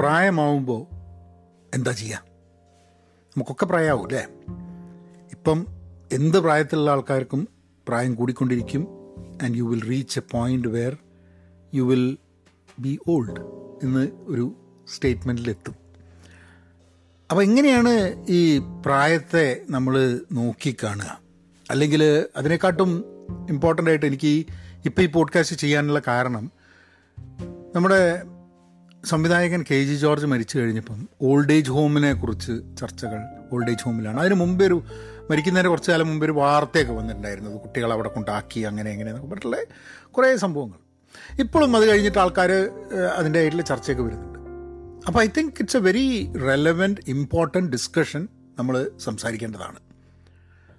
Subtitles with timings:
[0.00, 0.94] പ്രായമാവുമ്പോൾ
[1.74, 2.22] എന്താ ചെയ്യുക
[3.28, 4.26] നമുക്കൊക്കെ പ്രായമാവും അല്ലേ?
[5.32, 5.66] ഇപ്പം
[6.12, 7.48] എന്ത് പ്രായത്തിലുള്ള ആൾക്കാർക്കും
[7.88, 8.86] പ്രായം കൂടിക്കൊണ്ടിരിക്കും.
[9.42, 10.96] And you will reach a point where
[11.74, 12.18] you will
[12.78, 13.40] be old
[13.82, 14.56] എന്ന് ഒരു
[14.94, 15.74] സ്റ്റേറ്റ്മെന്റിലെത്തും
[17.30, 21.20] അപ്പോൾ എങ്ങനെയാണ് ഈ പ്രായത്തെ നമ്മൾ നോക്കിക്കാണുക?
[21.70, 23.04] അല്ലെങ്കിൽ അതിനെക്കാട്ടും
[23.50, 24.46] ഇമ്പോർട്ടന്റ് ആയിട്ട് എനിക്ക്
[24.84, 26.52] ഇപ്പോൾ ഈ പോഡ്കാസ്റ്റ് ചെയ്യാനുള്ള കാരണം
[27.76, 28.22] നമ്മുടെ
[29.04, 33.20] സംവിധായകൻ കെ ജി ജോർജ് മരിച്ചു കഴിഞ്ഞപ്പം ഓൾഡ് ഏജ് ഹോമിനെ കുറിച്ച് ചർച്ചകൾ
[33.52, 34.20] ഓൾഡ് ഏജ് ഹോമിലാണ്.
[34.20, 34.82] അതിന് മുമ്പേ ഒരു
[35.30, 39.56] മരിക്കുന്നതിന് കുറച്ച് കാലം മുമ്പ് ഒരു വാർത്തയൊക്കെ വന്നിട്ടുണ്ടായിരുന്നത് കുട്ടികൾ അവിടെ കൊണ്ടാക്കി അങ്ങനെ എങ്ങനെ എന്നൊക്കെ പറഞ്ഞിട്ടുള്ള
[40.10, 40.78] കുറേ സംഭവങ്ങൾ.
[41.38, 42.50] ഇപ്പോഴും അത് കഴിഞ്ഞിട്ട് ആൾക്കാർ
[43.16, 44.38] അതിന്റെ ആയിട്ടുള്ള ചർച്ചയൊക്കെ വരുന്നുണ്ട്.
[45.06, 48.28] അപ്പോൾ I think it's a very relevant important discussion
[48.58, 49.78] നമ്മൾ സംസാരിക്കേണ്ടതാണ്.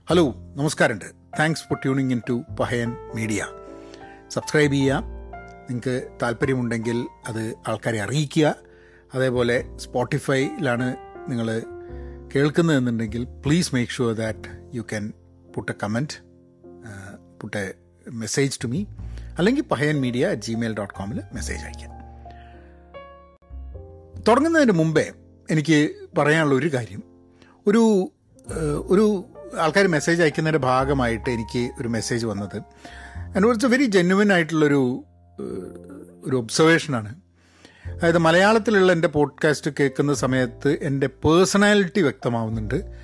[0.10, 1.06] ഹലോ നമസ്കാരമുണ്ട്.
[1.40, 3.48] Thanks for tuning in to Pahayan media
[4.30, 5.21] subscribe ചെയ്യുക
[5.72, 8.48] നിങ്ങൾക്ക് താല്പര്യമുണ്ടെങ്കിൽ അത് ആൾക്കാരെ അറിയിക്കുക.
[9.14, 10.88] അതേപോലെ സ്പോട്ടിഫൈയിലാണ്
[11.28, 11.48] നിങ്ങൾ
[12.36, 15.14] കേൾക്കുന്നതെന്നുണ്ടെങ്കിൽ please make sure that you can
[15.56, 16.18] put a comment
[17.42, 17.66] put a
[18.10, 18.86] message to me
[19.38, 21.90] അല്ലെങ്കിൽ Pahayan media at gmail dot കോമിൽ message അയക്കാം
[24.28, 25.06] തുടങ്ങുന്നതിന് മുമ്പേ
[25.50, 25.78] എനിക്ക്
[26.18, 27.02] പറയാനുള്ള ഒരു കാര്യം.
[27.68, 27.84] ഒരു
[28.94, 29.06] ഒരു
[29.60, 32.58] ആൾക്കാർ മെസ്സേജ് അയക്കുന്നതിന്റെ ഭാഗമായിട്ട് എനിക്ക് ഒരു മെസ്സേജ് വന്നത്.
[33.36, 34.82] ആൻഡ് എ വെരി ജെന്യുവൻ ആയിട്ടുള്ളൊരു
[36.24, 37.16] ഒരു ഒബ്സർവേഷനാണ്
[37.88, 42.96] അതായത് മലയാളത്തിലുള്ള എന്റെ പോഡ്കാസ്റ്റ് കേൾക്കുന്ന സമയത്ത് എന്റെ പേഴ്സണാലിറ്റി വ്യക്തമാവുന്നുണ്ട്.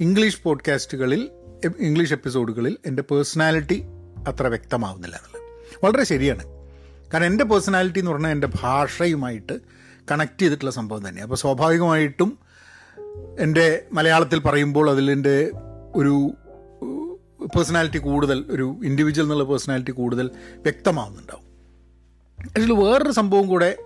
[0.00, 1.30] ഇംഗ്ലീഷ് പോഡ്കാസ്റ്റുകളിൽ
[1.80, 3.84] ഇംഗ്ലീഷ് എപ്പിസോഡുകളിൽ എന്റെ പേഴ്സണാലിറ്റി
[4.28, 5.52] അത്ര വ്യക്തമാവുന്നില്ല എന്നുള്ളത്.
[5.84, 6.44] വളരെ ശരിയാണ്.
[7.14, 9.60] കാരണം എന്റെ പേഴ്സണാലിറ്റി എന്ന് പറഞ്ഞാൽ എന്റെ ഭാഷയുമായിട്ട്
[10.10, 12.38] കണക്ട് ചെയ്തിട്ടുള്ള സംഭവം തന്നെയാണ് അപ്പോൾ സ്വാഭാവികമായിട്ടും
[13.38, 15.50] എന്റെ മലയാളത്തിൽ പറയുമ്പോൾ അതിലെന്റെ
[15.94, 16.30] ഒരു
[17.46, 21.51] പേഴ്സണാലിറ്റി കൂടുതൽ ഒരു ഇൻഡിവിജ്വൽ എന്നുള്ള പേഴ്സണാലിറ്റി കൂടുതൽ വ്യക്തമാവുന്നുണ്ടാവും.
[22.50, 23.76] അതിൽ വേറൊരു സംഭവം കൂടെ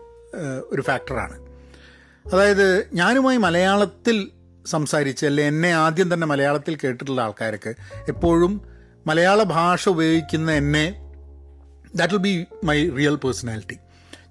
[0.70, 1.36] ഒരു ഫാക്ടറാണ്.
[2.32, 4.30] അതായത് ഞാനുമായി മലയാളത്തിൽ
[4.66, 7.74] സംസാരിച്ച് അല്ലെ എന്നെ ആദ്യം തന്നെ മലയാളത്തിൽ കേട്ടിട്ടുള്ള ആൾക്കാർക്ക്
[8.08, 8.60] എപ്പോഴും
[9.06, 10.94] മലയാള ഭാഷ ഉപയോഗിക്കുന്ന എന്നെ
[11.94, 13.76] that will be my real personality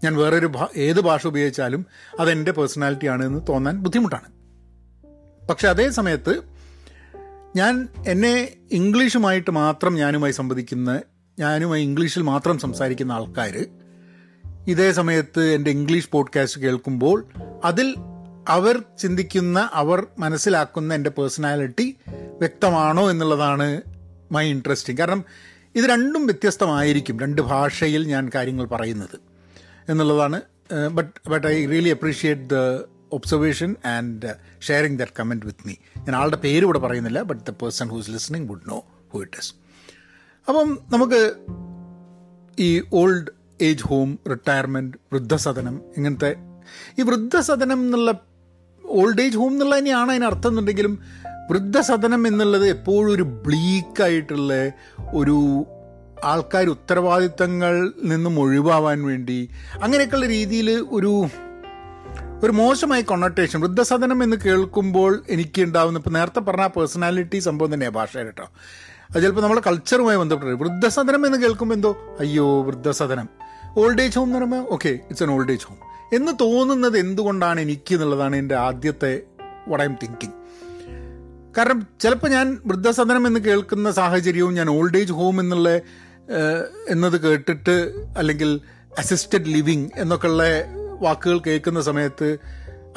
[0.03, 1.85] ഞാൻ വേറൊരു ഏത് ഭാഷ ഉപയോഗിച്ചാലും
[2.19, 4.29] അതെന്റെ പേഴ്സണാലിറ്റി ആണ് എന്ന് തോന്നാൻ ബുദ്ധിമുട്ടാണ്.
[5.47, 6.41] പക്ഷെ അതേ സമയത്ത്
[7.55, 11.01] ഞാൻ എന്നെ ഇംഗ്ലീഷുമായിട്ട് മാത്രം ഞാനുമായി സംവദിക്കുന്ന
[11.39, 13.65] ഞാനുമായി ഇംഗ്ലീഷിൽ മാത്രം സംസാരിക്കുന്ന ആൾക്കാർ
[14.67, 17.25] ഇതേ സമയത്ത് എന്റെ ഇംഗ്ലീഷ് പോഡ്കാസ്റ്റ് കേൾക്കുമ്പോൾ
[17.63, 17.95] അതിൽ
[18.47, 23.81] അവർ ചിന്തിക്കുന്ന അവർ മനസ്സിലാക്കുന്ന എന്റെ പേഴ്സണാലിറ്റി വ്യക്തമാണോ എന്നുള്ളതാണ്
[24.31, 24.99] മൈ ഇൻട്രസ്റ്റിംഗ്.
[24.99, 25.25] കാരണം
[25.75, 27.19] ഇത് രണ്ടും വ്യത്യസ്തമായിരിക്കും.
[27.19, 29.19] രണ്ട് ഭാഷയിൽ ഞാൻ കാര്യങ്ങൾ പറയുന്നത്
[29.89, 30.41] എന്നുള്ളതാണ്.
[30.91, 32.53] But but I really appreciate the
[33.11, 35.73] observation and sharing that comment with me.
[35.97, 39.53] ഞാൻ ആളുടെ പേര് ഇവിടെ പറയുന്നില്ല but the person who's listening would know who it is.
[40.47, 41.33] അപ്പം നമുക്ക്
[42.59, 46.35] ഈ ഓൾഡ് ഏജ് ഹോം റിട്ടയർമെന്റ് വൃദ്ധസദനം ഇങ്ങനത്തെ
[46.99, 48.13] ഈ വൃദ്ധസദനം എന്നുള്ള
[48.85, 50.99] ഓൾഡ് ഏജ് ഹോം എന്നുള്ള തന്നെയാണ് അതിനർത്ഥം എന്നുണ്ടെങ്കിലും
[51.51, 54.71] വൃദ്ധസദനം എന്നുള്ളത് എപ്പോഴും ഒരു ബ്ലീക്കായിട്ടുള്ള
[55.13, 55.65] ഒരു
[56.23, 59.49] ആൾക്കാർ ഉത്തരവാദിത്തങ്ങളിൽ നിന്നും ഒഴിവാവാൻ വേണ്ടി
[59.81, 61.29] അങ്ങനെയൊക്കെയുള്ള രീതിയിൽ ഒരു
[62.43, 68.17] ഒരു മോശമായ കൊണ്ടേഷൻ വൃദ്ധസദനം എന്ന് കേൾക്കുമ്പോൾ എനിക്ക് ഉണ്ടാവുന്ന ഇപ്പം നേരത്തെ പറഞ്ഞ പേഴ്സണാലിറ്റി സംഭവം തന്നെയാണ് ഭാഷ
[68.17, 68.43] കേട്ടോ.
[69.11, 73.29] അത് ചിലപ്പോൾ നമ്മളെ കൾച്ചറുമായി ബന്ധപ്പെട്ടത് വൃദ്ധസദനം എന്ന് കേൾക്കുമ്പോൾ എന്തോ അയ്യോ വൃദ്ധസദനം.
[73.77, 75.77] ഓൾഡ് ഏജ് ഹോം എന്ന് പറയുമ്പോൾ okay it's an old age home
[76.15, 79.21] എന്ന് തോന്നുന്നത് എന്തുകൊണ്ടാണ് എനിക്ക് എന്നുള്ളതാണ് എന്റെ ആദ്യത്തെ
[79.67, 80.45] വട്ട് ഐ തിങ്കിങ്
[81.57, 85.69] കാരണം ചിലപ്പോൾ ഞാൻ വൃദ്ധസദനം എന്ന് കേൾക്കുന്ന സാഹചര്യവും ഞാൻ ഓൾഡ് ഏജ് ഹോം എന്നുള്ള
[86.89, 88.59] എന്നത് കേട്ടിട്ട് അല്ലെങ്കിൽ
[88.99, 90.43] അസിസ്റ്റഡ് ലിവിങ് എന്നൊക്കെയുള്ള
[91.01, 92.37] വാക്കുകൾ കേൾക്കുന്ന സമയത്ത്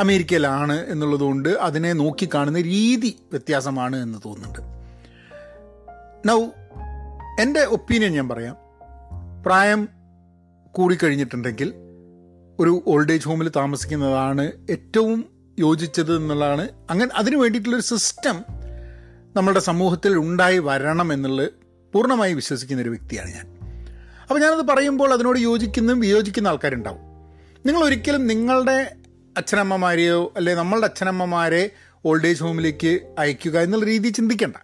[0.00, 4.58] അമേരിക്കയിലാണ് എന്നുള്ളതുകൊണ്ട് അതിനെ നോക്കിക്കാണുന്ന രീതി വ്യത്യാസമാണ് എന്ന് തോന്നുന്നുണ്ട്.
[6.28, 6.40] നൗ
[7.40, 8.56] എന്റെ ഒപ്പീനിയൻ ഞാൻ പറയാം.
[9.46, 9.88] പ്രായം
[10.74, 11.74] കൂടിക്കഴിഞ്ഞിട്ടുണ്ടെങ്കിൽ
[12.60, 15.24] ഒരു ഓൾഡ് ഏജ് ഹോമിൽ താമസിക്കുന്നതാണ് ഏറ്റവും
[15.58, 16.68] യോജിച്ചത് എന്നുള്ളതാണ്.
[16.90, 18.44] അങ്ങനെ അതിന് വേണ്ടിയിട്ടുള്ളൊരു സിസ്റ്റം
[19.36, 21.50] നമ്മളുടെ സമൂഹത്തിൽ ഉണ്ടായി വരണം എന്നുള്ളത്
[21.92, 23.46] പൂർണമായി വിശ്വസിക്കുന്ന ഒരു വ്യക്തിയാണ് ഞാൻ.
[24.22, 27.02] അപ്പോൾ ഞാനത് പറയുമ്പോൾ അതിനോട് യോജിക്കുന്നതും വിയോജിക്കുന്ന ആൾക്കാരുണ്ടാവും.
[27.66, 28.94] നിങ്ങൾ ഒരിക്കലും നിങ്ങളുടെ
[29.36, 31.70] അച്ഛനമ്മമാരെയോ അല്ലെ നമ്മളുടെ അച്ഛനമ്മമാരെ
[32.04, 34.56] ഓൾഡ് ഏജ് ഹോമിലേക്ക് അയക്കുക എന്നുള്ള രീതി ചിന്തിക്കേണ്ട.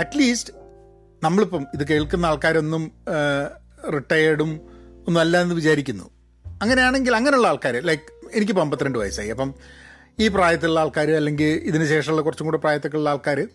[0.00, 0.52] അറ്റ്ലീസ്റ്റ്
[1.22, 2.92] നമ്മളിപ്പം ഇത് കേൾക്കുന്ന ആൾക്കാരൊന്നും
[3.94, 4.60] റിട്ടയേർഡും
[5.08, 6.10] ഒന്നും അല്ല എന്ന് വിചാരിക്കുന്നു.
[6.62, 8.02] അങ്ങനെയാണെങ്കിൽ അങ്ങനെയുള്ള ആൾക്കാർ ലൈക്ക്
[8.34, 9.28] എനിക്ക് അമ്പത്തിരണ്ട് വയസ്സായി.
[9.28, 9.54] അപ്പം
[10.18, 13.48] ഈ പ്രായത്തിലുള്ള ആൾക്കാർ അല്ലെങ്കിൽ ഇതിന് ശേഷമുള്ള കുറച്ചും കൂടെ പ്രായത്തിലുള്ള ആൾക്കാർ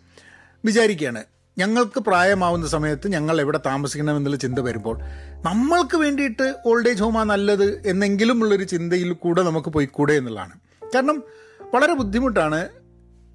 [0.66, 1.24] വിചാരിക്കുകയാണ്.
[1.58, 5.00] ഞങ്ങൾക്ക് പ്രായമാവുന്ന സമയത്ത് ഞങ്ങൾ എവിടെ താമസിക്കണമെന്നുള്ള ചിന്ത വരുമ്പോൾ
[5.46, 10.52] നമ്മൾക്ക് വേണ്ടിയിട്ട് ഓൾഡ് ഏജ് ഹോമാണ് നല്ലത് എന്നെങ്കിലും ഉള്ളൊരു ചിന്തയിൽ കൂടെ നമുക്ക് പോയിക്കൂടെ എന്നുള്ളതാണ്.
[10.96, 11.24] കാരണം
[11.74, 12.70] വളരെ ബുദ്ധിമുട്ടാണ്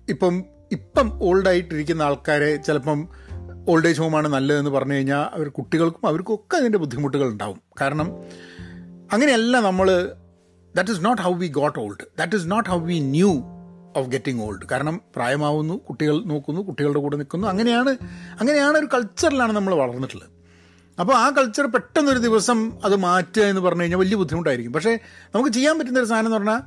[0.09, 3.09] ഇപ്പം ഇപ്പം ഓൾഡായിട്ടിരിക്കുന്ന ആൾക്കാരെ ചിലപ്പം
[3.69, 7.61] ഓൾഡ് ഏജ് ഹോമാണ് നല്ലതെന്ന് പറഞ്ഞു കഴിഞ്ഞാൽ അവർ കുട്ടികൾക്കും അവർക്കൊക്കെ അതിന്റെ ബുദ്ധിമുട്ടുകൾ ഉണ്ടാവും.
[7.81, 8.15] കാരണം
[9.13, 10.13] അങ്ങനെയല്ല നമ്മൾ
[10.77, 13.43] that is not how we got old that is not how we new
[13.97, 17.49] of getting old കാരണം പ്രായമാവുന്നു കുട്ടികൾ നോക്കുന്നു കുട്ടികളുടെ കൂടെ നിൽക്കുന്നു.
[17.49, 17.97] അങ്ങനെയാണ്
[18.41, 20.29] അങ്ങനെയാണ് ഒരു കൾച്ചറിലാണ് നമ്മൾ വളർന്നിട്ടുള്ളത്.
[21.01, 24.73] അപ്പോൾ ആ കൾച്ചർ പെട്ടെന്നൊരു ദിവസം അത് മാറ്റുക എന്ന് പറഞ്ഞു കഴിഞ്ഞാൽ വലിയ ബുദ്ധിമുട്ടായിരിക്കും.
[24.73, 24.99] പക്ഷേ
[25.35, 26.61] നമുക്ക് ചെയ്യാൻ പറ്റുന്ന ഒരു സാധനം എന്ന് പറഞ്ഞാൽ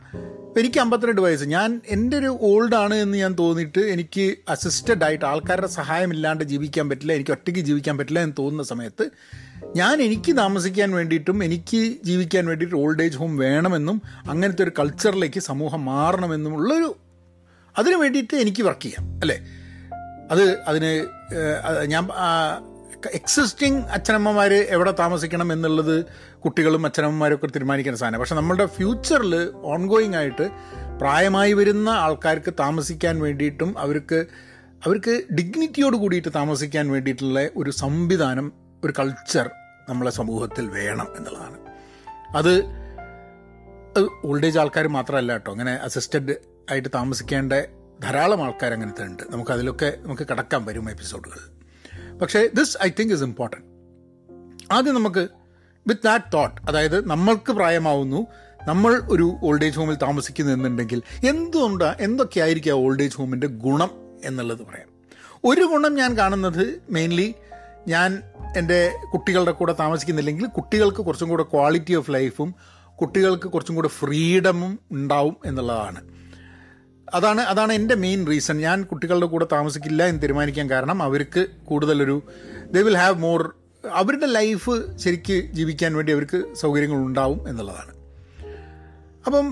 [0.60, 1.46] എനിക്ക് അമ്പത്തിരണ്ട് വയസ്സ്.
[1.46, 7.32] ഞാൻ എന്റെ ഒരു ഓൾഡാണ് എന്ന് ഞാൻ തോന്നിയിട്ട് എനിക്ക് അസിസ്റ്റഡ് ആയിട്ട് ആൾക്കാരുടെ സഹായമില്ലാണ്ട് ജീവിക്കാൻ പറ്റില്ല എനിക്ക്
[7.32, 9.10] ഒറ്റയ്ക്ക് ജീവിക്കാൻ പറ്റില്ല എന്ന് തോന്നുന്ന സമയത്ത്
[9.76, 15.86] ഞാൻ എനിക്ക് താമസിക്കാൻ വേണ്ടിയിട്ടും എനിക്ക് ജീവിക്കാൻ വേണ്ടിയിട്ട് ഓൾഡ് ഏജ് ഹോം വേണമെന്നും അങ്ങനത്തെ ഒരു കൾച്ചറിലേക്ക് സമൂഹം
[15.86, 16.96] മാറണമെന്നും ഉള്ളൊരു
[17.78, 19.20] അതിനു വേണ്ടിയിട്ട് എനിക്ക് വർക്ക് ചെയ്യാം.
[19.22, 19.38] അല്ലേ?
[20.32, 21.08] അത് അതിന്
[21.86, 22.08] ഞാൻ
[23.10, 26.06] എക്സിസ്റ്റിംഗ് അച്ഛനമ്മമാർ എവിടെ താമസിക്കണം എന്നുള്ളത്
[26.40, 28.20] കുട്ടികളും അച്ഛനമ്മമാരും ഒക്കെ തീരുമാനിക്കുന്ന സാധനം.
[28.20, 30.50] പക്ഷെ നമ്മളുടെ ഫ്യൂച്ചറിൽ ഓൺഗോയിങ് ആയിട്ട്
[31.00, 34.26] പ്രായമായി വരുന്ന ആൾക്കാർക്ക് താമസിക്കാൻ വേണ്ടിയിട്ടും അവർക്ക്
[34.86, 38.52] അവർക്ക് ഡിഗ്നിറ്റിയോട് കൂടിയിട്ട് താമസിക്കാൻ വേണ്ടിയിട്ടുള്ള ഒരു സംവിധാനം
[38.84, 39.50] ഒരു കൾച്ചർ
[39.90, 41.58] നമ്മളെ സമൂഹത്തിൽ വേണം എന്നുള്ളതാണ്.
[42.36, 42.64] അത്
[44.26, 45.52] ഓൾഡ് ഏജ് ആൾക്കാർ മാത്രമല്ല കേട്ടോ.
[45.52, 46.36] അങ്ങനെ അസിസ്റ്റഡ്
[46.72, 47.54] ആയിട്ട് താമസിക്കേണ്ട
[48.04, 49.24] ധാരാളം ആൾക്കാർ അങ്ങനത്തെ ഉണ്ട്.
[49.30, 51.63] നമുക്ക് അതിലൊക്കെ നമുക്ക് കടക്കാൻ വരും എപ്പിസോഡുകൾ
[52.22, 53.74] പക്ഷേ this I think is important
[54.74, 55.28] ആദ്യം നമുക്ക്
[55.88, 58.28] വിത്ത് ദാറ്റ് തോട്ട് അതായത് നമ്മൾക്ക് പ്രായമാവുന്നു
[58.68, 63.92] നമ്മൾ ഒരു ഓൾഡ് ഏജ് ഹോമിൽ താമസിക്കുന്നു എന്നുണ്ടെങ്കിൽ എന്തുകൊണ്ടാണ് എന്തൊക്കെയായിരിക്കും ആ ഓൾഡ് ഏജ് ഹോമിന്റെ ഗുണം
[64.24, 64.90] എന്നുള്ളത് പറയാം.
[65.44, 67.34] ഒരു ഗുണം ഞാൻ കാണുന്നത് മെയിൻലി
[67.88, 68.24] ഞാൻ
[68.58, 72.56] എന്റെ കുട്ടികളുടെ കൂടെ താമസിക്കുന്നില്ലെങ്കിൽ കുട്ടികൾക്ക് കുറച്ചും കൂടെ ക്വാളിറ്റി ഓഫ് ലൈഫും
[73.02, 76.23] കുട്ടികൾക്ക് കുറച്ചും കൂടെ ഫ്രീഡമും ഉണ്ടാവും എന്നുള്ളതാണ്.
[77.14, 82.24] അതാണ് അതാണ് എന്റെ മെയിൻ റീസൺ ഞാൻ കുട്ടികളുടെ കൂടെ താമസിക്കില്ല എന്ന് തീരുമാനിക്കാൻ കാരണം അവർക്ക് കൂടുതലൊരു
[82.72, 83.54] ദേ വിൽ ഹാവ് മോർ
[83.92, 88.04] അവരുടെ ലൈഫ് ശരിക്ക് ജീവിക്കാൻ വേണ്ടി അവർക്ക് സൗകര്യങ്ങൾ ഉണ്ടാവും എന്നുള്ളതാണ്.
[89.26, 89.46] അപ്പം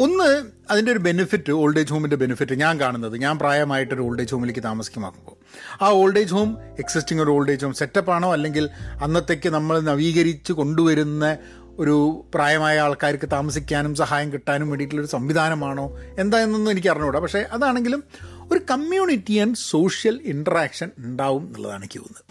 [0.00, 3.16] ഒന്ന് അതിന്റെ ഒരു ബെനിഫിറ്റ് ഓൾഡ് ഏജ് ഹോമിന്റെ ബെനിഫിറ്റ് ഞാൻ കാണുന്നത്.
[3.16, 5.36] ഞാൻ പ്രായമായിട്ടൊരു ഓൾഡ് ഏജ് ഹോമിലേക്ക് താമസിക്കുമാക്കുമ്പോൾ.
[5.84, 8.70] ആ ഓൾഡ് ഏജ് ഹോം എക്സിസ്റ്റിംഗ് ഒരു ഓൾഡ് ഏജ് ഹോം സെറ്റപ്പാണോ അല്ലെങ്കിൽ
[9.02, 11.36] അന്നത്തേക്ക് നമ്മൾ നവീകരിച്ച് കൊണ്ടുവരുന്ന
[11.78, 15.98] ഒരു പ്രായമായ ആൾക്കാർക്ക് താമസിക്കാനും സഹായം കിട്ടാനും വേണ്ടിയിട്ടുള്ളൊരു സംവിധാനമാണോ?
[16.18, 17.18] എന്താ എന്നൊന്നും എനിക്ക് അറിഞ്ഞുകൂടാ.
[17.18, 18.04] പക്ഷേ അതാണെങ്കിലും
[18.52, 22.24] ഒരു കമ്മ്യൂണിറ്റി ആൻഡ് സോഷ്യൽ ഇൻട്രാക്ഷൻ ഉണ്ടാവും എന്നുള്ളതാണ് എനിക്ക് തോന്നുന്നത്.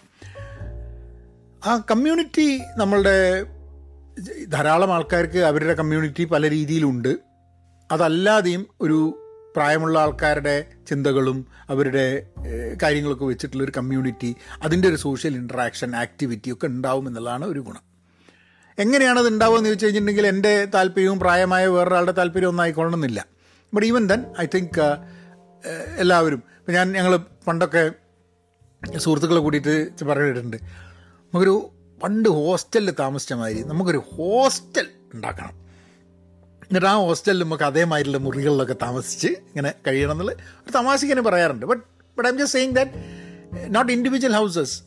[1.67, 3.43] ആ കമ്മ്യൂണിറ്റി നമ്മളുടെ
[4.45, 7.19] ധാരാളം ആൾക്കാർക്ക് അവരുടെ കമ്മ്യൂണിറ്റി പല രീതിയിലുണ്ട്.
[7.91, 9.19] അതല്ലാതെയും ഒരു
[9.55, 12.27] പ്രായമുള്ള ആൾക്കാരുടെ ചിന്തകളും അവരുടെ
[12.83, 17.92] കാര്യങ്ങളൊക്കെ വെച്ചിട്ടുള്ള ഒരു കമ്മ്യൂണിറ്റി അതിന്റെ ഒരു സോഷ്യൽ ഇൻട്രാക്ഷൻ ആക്ടിവിറ്റി ഒക്കെ ഉണ്ടാവും എന്നുള്ളതാണ് ഒരു ഗുണം.
[18.77, 23.25] എങ്ങനെയാണ് അത് ഉണ്ടാവുക എന്ന് ചോദിച്ചു കഴിഞ്ഞിട്ടുണ്ടെങ്കിൽ എന്റെ താല്പര്യവും പ്രായമായ വേറൊരാളുടെ താല്പര്യം ഒന്നും ആയിക്കൊള്ളണമെന്നില്ല.
[23.73, 24.79] But even then I think
[25.97, 27.91] എല്ലാവരും ഇപ്പം ഞാൻ ഞങ്ങൾ പണ്ടൊക്കെ
[28.97, 30.57] സുഹൃത്തുക്കളെ കൂടിയിട്ട് പറഞ്ഞിട്ടുണ്ട്.
[30.57, 31.69] നമുക്കൊരു
[32.03, 35.53] പണ്ട് ഹോസ്റ്റലിൽ താമസിച്ച മാതിരി നമുക്കൊരു ഹോസ്റ്റൽ ഉണ്ടാക്കണം.
[36.67, 40.31] എന്നിട്ട് ആ ഹോസ്റ്റലിൽ നമുക്ക് അതേമാതിരിയുള്ള മുറികളിലൊക്കെ താമസിച്ച് ഇങ്ങനെ കഴിയണം എന്നുള്ള
[40.63, 41.65] ഒരു തമാശയ്ക്ക് പറയാറുണ്ട്.
[41.65, 41.83] But
[42.17, 42.91] but I am just saying that
[43.75, 44.83] not individual houses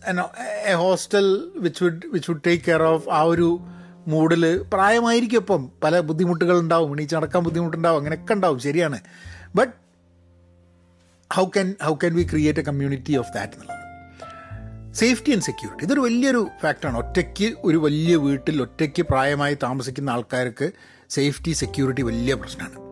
[0.66, 3.60] a hostel which would which would take care of ആ ഒരു
[4.06, 5.70] മൂഡിൽ പ്രായമായിരിക്കും ഇപ്പം.
[5.84, 9.00] പല ബുദ്ധിമുട്ടുകൾ ഉണ്ടാവും എണീച്ച് നടക്കാൻ ബുദ്ധിമുട്ടുണ്ടാവും അങ്ങനെയൊക്കെ ഉണ്ടാവും ശരിയാണ്.
[9.54, 9.72] But
[11.32, 13.76] how can how can we create a community of that എന്നുള്ളത്?
[14.94, 20.70] സേഫ്റ്റി ആൻഡ് സെക്യൂരിറ്റി ഇതൊരു വലിയൊരു ഫാക്ടറാണ് ഒറ്റയ്ക്ക് ഒരു വലിയ വീട്ടിൽ ഒറ്റയ്ക്ക് പ്രായമായി താമസിക്കുന്ന ആൾക്കാർക്ക്
[21.10, 22.86] സേഫ്റ്റി സെക്യൂരിറ്റി വലിയ പ്രശ്നമാണ്.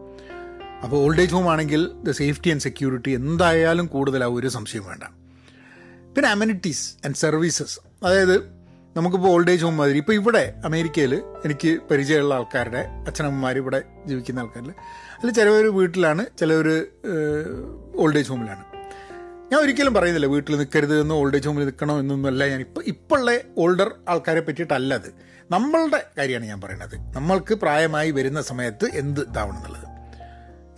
[0.85, 5.03] അപ്പോൾ ഓൾഡ് ഏജ് ഹോം ആണെങ്കിൽ ദ സേഫ്റ്റി ആൻഡ് സെക്യൂരിറ്റി എന്തായാലും കൂടുതലാവും ഒരു സംശയം വേണ്ട.
[6.15, 8.54] പിന്നെ അമ്യൂണിറ്റീസ് ആൻഡ് സർവീസസ് അതായത്
[8.97, 11.13] നമുക്കിപ്പോൾ ഓൾഡ് ഏജ് ഹോം മാതിരി ഇപ്പോൾ ഇവിടെ അമേരിക്കയിൽ
[11.45, 14.71] എനിക്ക് പരിചയമുള്ള ആൾക്കാരുടെ അച്ഛനമ്മമാർ ഇവിടെ ജീവിക്കുന്ന ആൾക്കാരിൽ
[15.19, 16.69] അതിൽ ചിലവർ വീട്ടിലാണ് ചിലവർ
[17.99, 18.65] ഓൾഡ് ഏജ് ഹോമിലാണ്
[19.51, 23.91] ഞാൻ ഒരിക്കലും പറയുന്നില്ല വീട്ടിൽ നിൽക്കരുത് എന്ന് ഓൾഡ് ഏജ് ഹോമിൽ നിൽക്കണോ എന്നൊന്നുമല്ല ഞാൻ ഇപ്പോൾ ഇപ്പോഴുള്ള ഓൾഡർ
[24.09, 25.11] ആൾക്കാരെ പറ്റിയിട്ടല്ല അത്.
[25.51, 29.87] നമ്മളുടെ കാര്യമാണ് ഞാൻ പറയുന്നത് നമ്മൾക്ക് പ്രായമായി വരുന്ന സമയത്ത് എന്ത് ഇതാവണം എന്നുള്ളത്.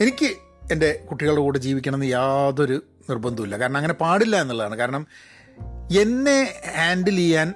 [0.00, 0.31] എനിക്ക്
[0.73, 4.76] എന്റെ കുട്ടികളുടെ കൂടെ ജീവിക്കണമെന്ന് യാതൊരു നിർബന്ധമില്ല കാരണം അങ്ങനെ പാടില്ല എന്നുള്ളതാണ്.
[4.76, 5.07] കാരണം
[6.00, 6.38] എന്നെ
[6.76, 7.49] ഹാൻഡിൽ ചെയ്യാൻ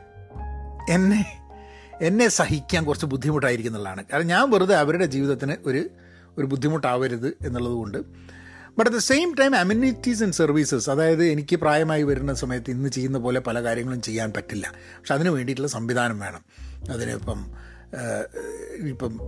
[0.88, 1.42] എന്നെ
[2.00, 5.90] എന്നെ സഹിക്കാൻ കുറച്ച് ബുദ്ധിമുട്ടായിരിക്കും എന്നുള്ളതാണ് കാരണം ഞാൻ വെറുതെ അവരുടെ ജീവിതത്തിന് ഒരു
[6.38, 12.02] ഒരു ബുദ്ധിമുട്ടാവരുത് എന്നുള്ളത് കൊണ്ട് but at the same time amenities and services അതായത് എനിക്ക് പ്രായമായി
[12.02, 14.72] വരുന്ന സമയത്ത് ഇന്ന് ചെയ്യുന്ന പോലെ പല കാര്യങ്ങളും ചെയ്യാൻ പറ്റില്ല.
[14.98, 16.44] പക്ഷെ അതിന് വേണ്ടിയിട്ടുള്ള സംവിധാനം വേണം.
[16.90, 17.46] അതിനിപ്പം
[18.88, 19.18] ഇപ്പം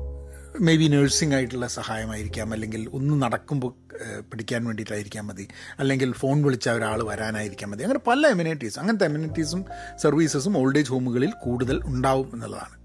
[0.61, 2.52] മേ ബി നേഴ്സിംഗ് ആയിട്ടുള്ള സഹായമായിരിക്കാം.
[2.52, 3.73] അല്ലെങ്കിൽ ഒന്ന് നടക്കുമ്പോൾ
[4.21, 5.49] പിടിക്കാൻ വേണ്ടിയിട്ടായിരിക്കാം മതി.
[5.78, 7.82] അല്ലെങ്കിൽ ഫോൺ വിളിച്ച ഒരാൾ വരാനായിരിക്കാം മതി.
[7.82, 9.64] അങ്ങനെ പല എമ്യൂണിറ്റീസ് അങ്ങനത്തെ എമ്യൂണിറ്റീസും
[10.02, 12.82] സർവീസസും ഓൾഡ് ഏജ് ഹോമുകളിൽ കൂടുതൽ ഉണ്ടാവും എന്നുള്ളതാണ്.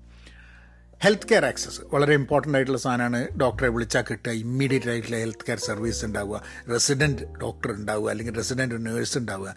[1.03, 3.27] ഹെൽത്ത് കെയർ ആക്സസ് വളരെ ഇമ്പോർട്ടന്റ് ആയിട്ടുള്ള സാധനമാണ്.
[3.37, 4.31] ഡോക്ടറെ വിളിച്ചാൽ കിട്ടുക.
[4.31, 6.43] ഇമ്മീഡിയറ്റ് ആയിട്ടുള്ള ഹെൽത്ത് കെയർ സർവീസ് ഉണ്ടാവുക.
[6.71, 8.09] റെസിഡന്റ് ഡോക്ടർ ഉണ്ടാവുക.
[8.09, 9.55] അല്ലെങ്കിൽ റെസിഡന്റ് നേഴ്സ് ഉണ്ടാവുക.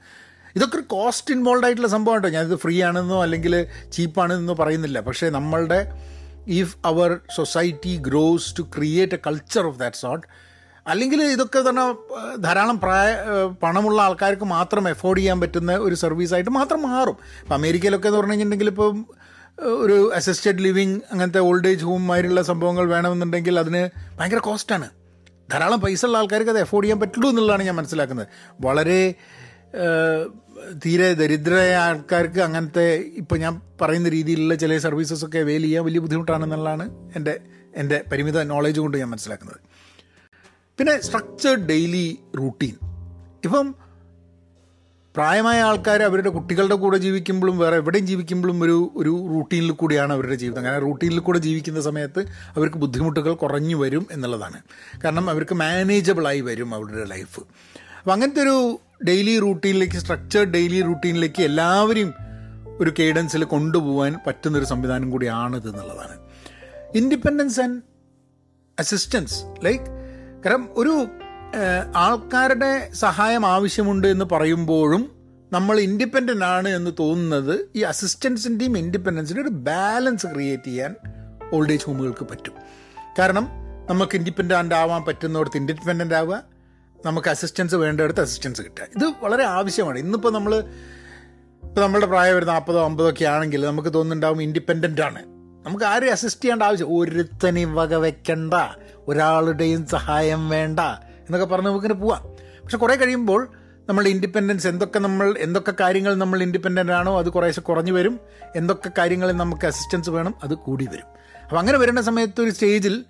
[0.57, 2.29] ഇതൊക്കെ ഒരു കോസ്റ്റ് ഇൻവോൾവ് ആയിട്ടുള്ള സംഭവം കേട്ടോ.
[2.29, 5.01] ഞാനിത് ഫ്രീ ആണെന്നോ അല്ലെങ്കിൽ ചീപ്പാണെന്നോ പറയുന്നില്ല.
[5.01, 5.93] പക്ഷേ നമ്മളുടെ
[6.47, 10.27] if our society grows to create a culture of that sort
[10.87, 11.95] അല്ലെങ്കിൽ ഇതൊക്കെ തന്നെ
[12.41, 13.17] ധാരാളം പ്രായ
[13.63, 17.17] പണമുള്ള ആൾക്കാർക്ക് മാത്രം എഫോർഡ് ചെയ്യാൻ പറ്റുന്ന ഒരു സർവീസായിട്ട് മാത്രം മാറും.
[17.41, 19.07] ഇപ്പം അമേരിക്കയിലൊക്കെ എന്ന് പറഞ്ഞു കഴിഞ്ഞിട്ടുണ്ടെങ്കിൽ ഇപ്പം
[19.59, 24.91] ഒരു അസിസ്റ്റഡ് ലിവിങ് അങ്ങനത്തെ ഓൾഡ് ഏജ് ഹോംമാരുള്ള സംഭവങ്ങൾ വേണമെന്നുണ്ടെങ്കിൽ അതിന് ഭയങ്കര കോസ്റ്റാണ്
[25.53, 28.29] ധാരാളം പൈസ ഉള്ള ആൾക്കാർക്ക് അത് എഫോർഡ് ചെയ്യാൻ പറ്റുള്ളൂ എന്നുള്ളതാണ് ഞാൻ മനസ്സിലാക്കുന്നത്.
[28.61, 29.17] വളരെ
[30.85, 37.13] തീരെ ദരിദ്രരായ ആൾക്കാർക്ക് അങ്ങനത്തെ ഇപ്പം ഞാൻ പറയുന്ന രീതിയിലുള്ള ചില സർവീസസ് ഒക്കെ അവൈൽ ചെയ്യാൻ വലിയ ബുദ്ധിമുട്ടാണെന്നുള്ളതാണ്
[37.17, 37.41] എന്റെ
[37.77, 39.61] എന്റെ പരിമിത നോളേജ് കൊണ്ട് ഞാൻ മനസ്സിലാക്കുന്നത്.
[40.79, 42.75] പിന്നെ സ്ട്രക്ചേർഡ് ഡെയിലി റൂട്ടീൻ
[43.45, 43.75] ഇപ്പം
[45.17, 50.65] പ്രായമായ ആൾക്കാർ അവരുടെ കുട്ടികളുടെ കൂടെ ജീവിക്കുമ്പോഴും വേറെ എവിടെയും ജീവിക്കുമ്പോഴും ഒരു ഒരു റൂട്ടീനിൽ കൂടിയാണ് അവരുടെ ജീവിതം.
[50.65, 52.21] കാരണം റൂട്ടീനിൽ കൂടെ ജീവിക്കുന്ന സമയത്ത്
[52.57, 54.61] അവർക്ക് ബുദ്ധിമുട്ടുകൾ കുറഞ്ഞു വരും എന്നുള്ളതാണ്.
[55.05, 57.41] കാരണം അവർക്ക് മാനേജബിളായി വരും അവരുടെ ലൈഫ്
[57.99, 62.15] അപ്പം അങ്ങനത്തെ ഒരു ഡെയിലി റൂട്ടീനിലേക്ക് സ്ട്രക്ചേർഡ് ഡെയിലി റൂട്ടീനിലേക്ക് എല്ലാവരെയും
[62.81, 66.19] ഒരു കേഡൻസിൽ കൊണ്ടുപോകാൻ പറ്റുന്നൊരു സംവിധാനം കൂടിയാണിത് എന്നുള്ളതാണ്.
[66.95, 67.83] ഇൻഡിപെൻഡൻസ് ആൻഡ്
[68.79, 69.85] അസിസ്റ്റൻസ് ലൈക്ക്
[70.45, 71.07] കാരണം ഒരു
[71.97, 75.21] ആൾക്കാരുടെ സഹായം ആവശ്യമുണ്ട് എന്ന് പറയുമ്പോഴും
[75.53, 80.95] നമ്മൾ ഇൻഡിപെൻഡന്റ് ആണ് എന്ന് തോന്നുന്നത് ഈ അസിസ്റ്റൻസിന്റെയും ഇൻഡിപെൻഡൻസിന്റെ ഒരു ബാലൻസ് ക്രിയേറ്റ് ചെയ്യാൻ
[81.53, 82.55] ഓൾഡ് ഏജ് ഹോമുകൾക്ക് പറ്റും.
[83.19, 83.49] കാരണം
[83.89, 86.60] നമുക്ക് ഇൻഡിപെൻഡന്റ് ആവാൻ പറ്റുന്നവർക്ക് ഇൻഡിപെൻഡന്റ് ആവുക
[87.07, 88.85] നമുക്ക് അസിസ്റ്റൻസ് വേണ്ടടുത്ത് അസിസ്റ്റൻസ് കിട്ടുക.
[88.97, 89.99] ഇത് വളരെ ആവശ്യമാണ്.
[89.99, 90.65] ഇന്നിപ്പോൾ നമ്മൾ
[91.63, 95.23] ഇപ്പോൾ നമ്മളുടെ പ്രായം ഒരു നാൽപ്പതോ അമ്പതോ ഒക്കെ ആണെങ്കിൽ നമുക്ക് തോന്നുന്നുണ്ടാവും ഇൻഡിപെൻഡന്റ് ആണ്.
[95.67, 98.55] നമുക്ക് ആരെയും അസിസ്റ്റ് ചെയ്യേണ്ട ആവശ്യം ഒരുത്തനെയും വക വെക്കണ്ട.
[99.09, 102.23] ഒരാളുടെയും സഹായം വേണ്ട എന്നൊക്കെ പറഞ്ഞ് നമുക്കിങ്ങനെ പോവാം.
[102.63, 103.49] പക്ഷെ കുറേ കഴിയുമ്പോൾ
[103.89, 108.21] നമ്മൾ ഇൻഡിപെൻഡൻസ് എന്തൊക്കെ നമ്മൾ എന്തൊക്കെ കാര്യങ്ങൾ നമ്മൾ ഇൻഡിപെൻഡന്റ് ആണോ അത് കുറേശ്ശെ കുറഞ്ഞു വരും.
[108.57, 111.39] എന്തൊക്കെ കാര്യങ്ങളിൽ നമുക്ക് അസിസ്റ്റൻസ് വേണം അത് കൂടി വരും.
[111.43, 113.05] അപ്പോൾ അങ്ങനെ വരുന്ന സമയത്ത് ഒരു സ്റ്റേജിൽ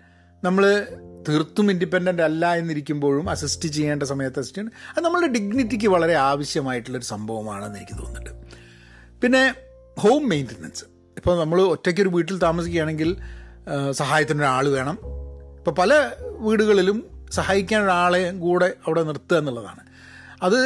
[0.45, 0.87] നമ്മൾ
[1.29, 4.95] തീർത്തും ഇൻഡിപെൻഡന്റ് അല്ല എന്നിരിക്കുമ്പോഴും അസിസ്റ്റ് ചെയ്യേണ്ട സമയത്ത് അസിസ്റ്റ് ചെയ്യണം.
[4.97, 8.31] അത് നമ്മളുടെ ഡിഗ്നിറ്റിക്ക് വളരെ ആവശ്യമായിട്ടുള്ളൊരു സംഭവമാണെന്ന് എനിക്ക് തോന്നുന്നുണ്ട്.
[9.23, 9.55] പിന്നെ
[9.99, 10.85] ഹോം മെയിന്റനൻസ്
[11.17, 13.17] ഇപ്പോൾ നമ്മൾ ഒറ്റയ്ക്ക് ഒരു വീട്ടിൽ താമസിക്കുകയാണെങ്കിൽ
[13.91, 14.99] സഹായത്തിനൊരാൾ വേണം.
[15.59, 19.81] ഇപ്പോൾ പല വീടുകളിലും സഹായിക്കാൻ ഒരാളെ കൂടെ അവിടെ നിർത്തുക എന്നുള്ളതാണ്.
[20.43, 20.61] അത്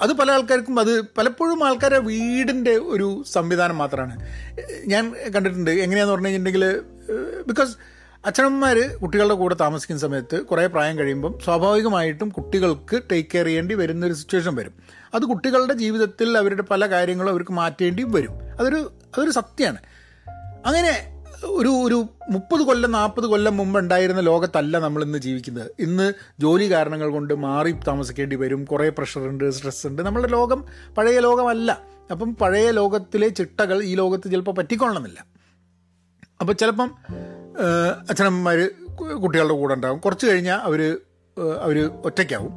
[0.00, 4.26] അത് പല ആൾക്കാർക്കും അത് പലപ്പോഴും ആൾക്കാരെ വീടിന്റെ ഒരു സംവിധാനം മാത്രമാണ്.
[4.86, 6.80] ഞാൻ കണ്ടിട്ടുണ്ട് എങ്ങനെയാണെന്ന് പറഞ്ഞു കഴിഞ്ഞിട്ടുണ്ടെങ്കിൽ
[7.46, 7.76] ബിക്കോസ്
[8.26, 14.12] അച്ഛനമ്മമാർ കുട്ടികളുടെ കൂടെ താമസിക്കുന്ന സമയത്ത് കുറേ പ്രായം കഴിയുമ്പം സ്വാഭാവികമായിട്ടും കുട്ടികൾക്ക് ടേക്ക് കെയർ ചെയ്യേണ്ടി വരുന്ന ഒരു
[14.12, 14.72] സിറ്റുവേഷൻ വരും.
[15.14, 18.30] അത് കുട്ടികളുടെ ജീവിതത്തിൽ അവരുടെ പല കാര്യങ്ങളും അവർക്ക് മാറ്റേണ്ടി വരും.
[18.60, 19.78] അതൊരു അതൊരു സത്യമാണ്.
[20.66, 25.70] അങ്ങനെ ഒരു ഒരു മുപ്പത് കൊല്ലം നാൽപ്പത് കൊല്ലം മുമ്പ് ഉണ്ടായിരുന്ന ലോകത്തല്ല നമ്മൾ ഇന്ന് ജീവിക്കുന്നത്.
[25.78, 28.64] ഇന്ന് ജോലി കാരണങ്ങൾ കൊണ്ട് മാറി താമസിക്കേണ്ടി വരും.
[28.64, 30.02] കുറേ പ്രഷറുണ്ട് സ്ട്രെസ് ഉണ്ട്.
[30.02, 30.64] നമ്മുടെ ലോകം
[30.98, 31.82] പഴയ ലോകമല്ല.
[32.10, 35.24] അപ്പം പഴയ ലോകത്തിലെ ചിട്ടകൾ ഈ ലോകത്ത് ചിലപ്പോൾ പറ്റിക്കൊള്ളണമെന്നില്ല
[36.40, 36.90] അപ്പോൾ ചിലപ്പം
[38.08, 38.70] അച്ഛനമ്മമാർ
[39.22, 40.98] കുട്ടികളുടെ കൂടെ ഉണ്ടാകും കുറച്ച് കഴിഞ്ഞാൽ അവർ
[41.62, 42.52] അവർ ഒറ്റയ്ക്കാവും.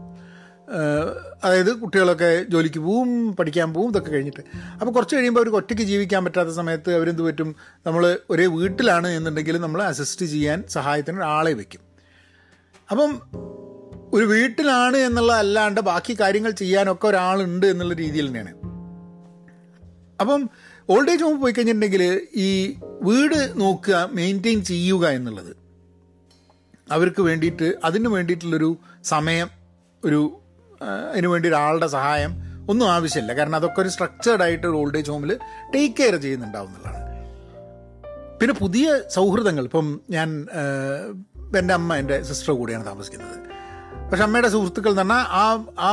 [1.43, 4.43] അതായത് കുട്ടികളൊക്കെ ജോലിക്ക് പോവും പഠിക്കാൻ പോവും ഇതൊക്കെ കഴിഞ്ഞിട്ട്.
[4.74, 7.55] അപ്പോൾ കുറച്ച് കഴിയുമ്പോൾ അവർക്ക് ഒറ്റയ്ക്ക് ജീവിക്കാൻ പറ്റാത്ത സമയത്ത് അവരെന്ത് പറ്റും?
[7.86, 11.81] നമ്മൾ ഒരേ വീട്ടിലാണ് എന്നുണ്ടെങ്കിൽ നമ്മൾ അസിസ്റ്റ് ചെയ്യാൻ സഹായത്തിന് ഒരാളെ വയ്ക്കും
[12.91, 13.12] അപ്പം
[14.13, 18.53] ഒരു വീട്ടിലാണ് എന്നുള്ള അല്ലാണ്ട് ബാക്കി കാര്യങ്ങൾ ചെയ്യാനൊക്കെ ഒരാളുണ്ട് എന്നുള്ള രീതിയിൽ തന്നെയാണ്.
[20.22, 20.50] അപ്പം
[20.89, 25.55] ഓൾഡ് ഏജ് ഹോം പോയി കഴിഞ്ഞിട്ടുണ്ടെങ്കിൽ ഈ വീട് നോക്കുക മെയിന്റെയിൻ ചെയ്യുക എന്നുള്ളത്.
[26.91, 29.50] അവർക്ക് വേണ്ടിയിട്ട് അതിന് വേണ്ടിയിട്ടുള്ളൊരു സമയം
[30.05, 30.39] ഒരു
[31.12, 32.31] അതിനു വേണ്ടി ഒരാളുടെ സഹായം
[32.70, 33.34] ഒന്നും ആവശ്യമില്ല.
[33.34, 35.39] കാരണം അതൊക്കെ ഒരു സ്ട്രക്ചേർഡ് ആയിട്ട് ഒരു ഓൾഡ് ഏജ് ഹോമിൽ
[35.75, 37.01] ടേക്ക് കെയർ ചെയ്യുന്നുണ്ടാവും എന്നുള്ളതാണ്.
[38.39, 39.63] പിന്നെ പുതിയ സൗഹൃദങ്ങൾ.
[39.63, 40.48] ഇപ്പം ഞാൻ
[41.58, 43.38] എന്റെ അമ്മ എന്റെ സിസ്റ്റർ കൂടിയാണ് താമസിക്കുന്നത്.
[44.10, 45.91] പക്ഷെ അമ്മയുടെ സുഹൃത്തുക്കൾ എന്ന് പറഞ്ഞാൽ ആ ആ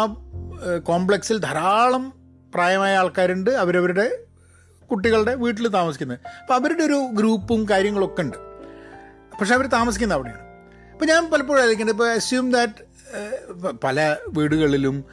[0.78, 2.12] കോംപ്ലക്സിൽ ധാരാളം
[2.54, 3.50] പ്രായമായ ആൾക്കാരുണ്ട്.
[3.50, 4.18] അവരവരുടെ
[4.90, 6.18] കുട്ടികളുടെ വീട്ടിൽ താമസിക്കുന്നത്.
[6.40, 8.36] അപ്പോൾ അവരുടെ ഒരു ഗ്രൂപ്പും കാര്യങ്ങളൊക്കെ ഉണ്ട്.
[9.38, 10.42] പക്ഷെ അവർ താമസിക്കുന്നത് അവിടെയാണ്.
[10.92, 12.88] അപ്പോൾ ഞാൻ പലപ്പോഴും ആലോചിക്കുന്നത് ഇപ്പോൾ അസ്യൂം ദാറ്റ്
[13.84, 15.04] പല വീടുകളിലും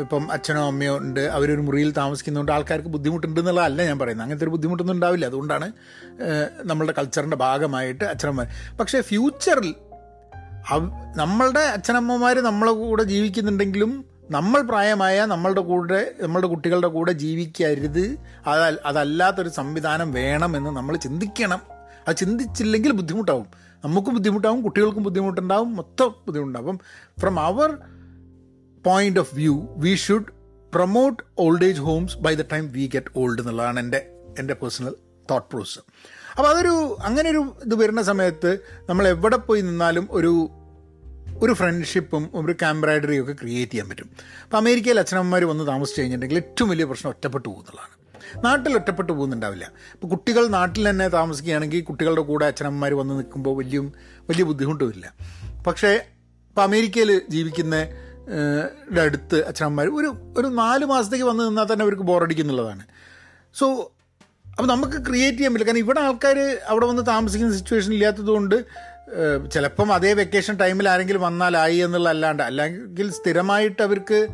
[0.00, 1.20] ഇപ്പം അച്ഛനോ അമ്മയോ ഉണ്ട്.
[1.20, 4.24] അവരൊരു മുറിയിൽ താമസിക്കുന്നതുകൊണ്ട് ആൾക്കാർക്ക് ബുദ്ധിമുട്ടുണ്ടെന്നുള്ളതല്ല ഞാൻ പറയുന്നത്.
[4.24, 5.26] അങ്ങനത്തെ ഒരു ബുദ്ധിമുട്ടൊന്നും ഉണ്ടാവില്ല.
[5.26, 5.72] അതുകൊണ്ടാണ്
[6.62, 8.44] നമ്മളുടെ കൾച്ചറിന്റെ ഭാഗമായിട്ട് അച്ഛനമ്മ
[8.80, 9.74] പക്ഷേ ഫ്യൂച്ചറിൽ
[11.16, 18.18] നമ്മളുടെ അച്ഛനമ്മമാർ നമ്മളെ കൂടെ ജീവിക്കുന്നുണ്ടെങ്കിലും നമ്മൾ പ്രായമായ നമ്മളുടെ കൂടെ നമ്മളുടെ കുട്ടികളുടെ കൂടെ ജീവിക്കരുത്.
[18.46, 21.60] അത അതല്ലാത്തൊരു സംവിധാനം വേണമെന്ന് നമ്മൾ ചിന്തിക്കണം.
[22.08, 23.46] അത് ചിന്തിച്ചില്ലെങ്കിൽ ബുദ്ധിമുട്ടാവും.
[23.84, 26.72] നമുക്കും ബുദ്ധിമുട്ടാവും കുട്ടികൾക്കും ബുദ്ധിമുട്ടുണ്ടാവും മൊത്തം ബുദ്ധിമുട്ടുണ്ടാവും.
[26.72, 26.80] അപ്പം
[27.20, 27.78] from our
[28.86, 30.24] point of view we should
[30.74, 34.06] promote old age homes by the time we get old എന്നുള്ളതാണ് എന്റെ
[34.38, 34.94] എന്റെ പേഴ്സണൽ
[35.30, 35.78] തോട്ട് പ്രോസസ്
[36.36, 40.50] അപ്പോൾ അതൊരു അങ്ങനെ ഒരു ഇത് വരുന്ന സമയത്ത് നമ്മൾ എവിടെ പോയി നിന്നാലും ഒരു
[41.44, 44.08] ഒരു ഫ്രണ്ട്ഷിപ്പും ഒരു കാമ്പറാഡറിയും ഒക്കെ ക്രിയേറ്റ് ചെയ്യാൻ പറ്റും.
[44.44, 47.92] അപ്പോൾ അമേരിക്കയിൽ അച്ഛനമ്മമാർ വന്ന് താമസിച്ച് കഴിഞ്ഞിട്ടുണ്ടെങ്കിൽ ഏറ്റവും വലിയ പ്രശ്നം ഒറ്റപ്പെട്ടു പോകുന്നുള്ളതാണ്
[48.44, 49.66] നാട്ടിൽ ഒറ്റപ്പെട്ടു പോകുന്നുണ്ടാവില്ല.
[49.94, 53.80] ഇപ്പോൾ കുട്ടികൾ നാട്ടിൽ തന്നെ താമസിക്കുകയാണെങ്കിൽ കുട്ടികളുടെ കൂടെ അച്ഛനമ്മമാർ വന്ന് നിൽക്കുമ്പോൾ വലിയ
[54.30, 55.06] വലിയ ബുദ്ധിമുട്ടുമില്ല
[55.66, 55.92] പക്ഷേ
[56.50, 57.76] ഇപ്പോൾ അമേരിക്കയിൽ ജീവിക്കുന്ന
[59.04, 62.84] അടുത്ത് അച്ഛനമ്മമാർ ഒരു ഒരു നാല് മാസത്തേക്ക് വന്ന് നിന്നാൽ തന്നെ അവർക്ക് ബോറടിക്കുന്നുള്ളതാണ്.
[63.58, 63.66] സോ
[64.52, 65.70] അപ്പോൾ നമുക്ക് ക്രിയേറ്റ് ചെയ്യാൻ പറ്റില്ല.
[65.70, 66.38] കാരണം ഇവിടെ ആൾക്കാർ
[66.72, 68.56] അവിടെ വന്ന് താമസിക്കുന്ന സിറ്റുവേഷൻ ഇല്ലാത്തതുകൊണ്ട്
[69.52, 74.28] ചിലപ്പം അതേ വെക്കേഷൻ ടൈമിൽ ആരെങ്കിലും വന്നാലായി എന്നുള്ള അല്ലാണ്ട് അല്ലെങ്കിൽ സ്ഥിരമായിട്ട് അവർക്ക്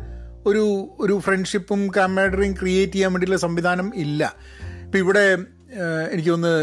[0.45, 0.63] ഒരു
[0.99, 4.35] ഒരു ഫ്രണ്ട്ഷിപ്പും കാമേഡറിയും ക്രിയേറ്റ് ചെയ്യാൻ വേണ്ടിയിട്ടുള്ള സംവിധാനം ഇല്ല.
[4.85, 5.37] ഇപ്പം ഇവിടെ
[6.11, 6.53] എനിക്ക് ഒന്ന്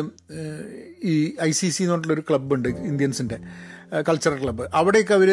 [1.04, 3.38] ഈ ഐ സി സി എന്ന് പറഞ്ഞിട്ടുള്ളൊരു ക്ലബ്ബുണ്ട് ഇന്ത്യൻസിന്റെ
[4.08, 5.30] കൾച്ചറൽ ക്ലബ്ബ് അവിടെയൊക്കെ അവർ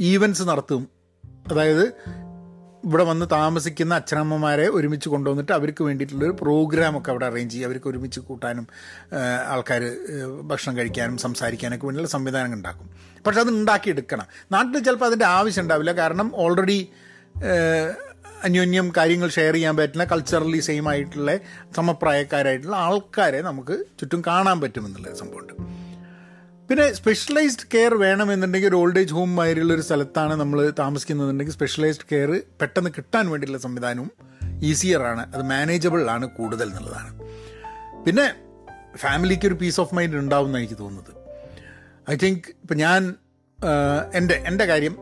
[0.00, 0.88] ഈവന്റ്സ് നടത്തും.
[1.50, 1.84] അതായത്
[2.84, 8.66] ഇവിടെ വന്ന് താമസിക്കുന്ന അച്ഛനമ്മമാരെ ഒരുമിച്ച് കൊണ്ടുവന്നിട്ട് അവർക്ക് വേണ്ടിയിട്ടുള്ളൊരു പ്രോഗ്രാമൊക്കെ അവിടെ അറേഞ്ച് ചെയ്യുക അവർക്ക് ഒരുമിച്ച് കൂട്ടാനും
[9.46, 9.82] ആൾക്കാർ
[10.42, 12.90] ഭക്ഷണം കഴിക്കാനും സംസാരിക്കാനൊക്കെ വേണ്ടിയുള്ള സംവിധാനങ്ങൾ ഉണ്ടാക്കും.
[13.26, 14.26] പക്ഷെ അത് ഉണ്ടാക്കിയെടുക്കണം.
[14.52, 15.92] നാട്ടിൽ ചിലപ്പോൾ അതിന്റെ ആവശ്യം ഉണ്ടാവില്ല.
[15.92, 16.88] കാരണം ഓൾറെഡി
[18.44, 21.38] അന്യോന്യം കാര്യങ്ങൾ ഷെയർ ചെയ്യാൻ പറ്റുന്ന കൾച്ചറലി സെയിം ആയിട്ടുള്ള
[21.76, 25.85] സമപ്രായക്കാരായിട്ടുള്ള ആൾക്കാരെ നമുക്ക് ചുറ്റും കാണാൻ പറ്റുമെന്നുള്ള സംഭവമുണ്ട്.
[26.68, 32.30] പിന്നെ സ്പെഷ്യലൈസ്ഡ് കെയർ വേണമെന്നുണ്ടെങ്കിൽ ഒരു ഓൾഡ് ഏജ് ഹോം മാതിരിയുള്ള ഒരു സ്ഥലത്താണ് നമ്മൾ താമസിക്കുന്നതെന്നുണ്ടെങ്കിൽ സ്പെഷ്യലൈസ്ഡ് കെയർ
[32.60, 34.10] പെട്ടെന്ന് കിട്ടാൻ വേണ്ടിയുള്ള സംവിധാനവും
[34.62, 37.10] ഈസിയറാണ് അത് മാനേജബിൾ ആണ് കൂടുതൽ എന്നുള്ളതാണ്.
[38.06, 38.26] പിന്നെ
[38.96, 41.12] ഫാമിലിക്ക് ഒരു പീസ് ഓഫ് മൈൻഡ് ഉണ്ടാവും എന്നാണ് എനിക്ക് തോന്നുന്നത്.
[42.10, 43.14] ഐ തിങ്ക് ഇപ്പം ഞാൻ
[44.18, 44.96] എന്റെ എന്റെ കാര്യം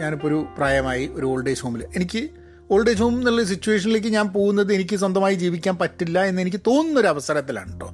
[0.00, 2.22] ഞാനിപ്പോൾ ഒരു പ്രായമായി ഒരു ഓൾഡ് ഏജ് ഹോമിൽ എനിക്ക്
[2.72, 7.72] ഓൾഡ് ഏജ് ഹോം എന്നുള്ള സിറ്റുവേഷനിലേക്ക് ഞാൻ പോകുന്നത് എനിക്ക് സ്വന്തമായി ജീവിക്കാൻ പറ്റില്ല എന്ന് എനിക്ക് തോന്നുന്നൊരു അവസരത്തിലാണ്
[7.72, 7.88] കേട്ടോ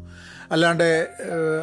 [0.52, 0.84] അല്ലാണ്ട്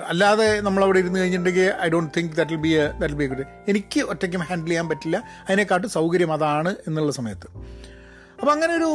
[0.08, 4.42] അല്ലാതെ നമ്മളവിടെ ഇരുന്ന് കഴിഞ്ഞിട്ടുണ്ടെങ്കിൽ I don't think that will be that be good എനിക്ക് ഒറ്റയ്ക്കും
[4.42, 5.18] ഹാൻഡിൽ ചെയ്യാൻ പറ്റില്ല.
[5.48, 7.48] അതിനെക്കാട്ടും സൗകര്യം അതാണ് എന്നുള്ള സമയത്ത്.
[8.42, 8.92] അപ്പം അങ്ങനെ ഒരു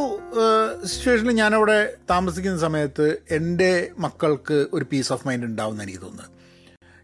[0.85, 1.79] സിറ്റുവേഷനിൽ ഞാനവിടെ
[2.11, 6.29] താമസിക്കുന്ന സമയത്ത് എന്റെ മക്കൾക്ക് ഒരു പീസ് ഓഫ് മൈൻഡ് ഉണ്ടാവും എന്ന് എനിക്ക് തോന്നുന്നത്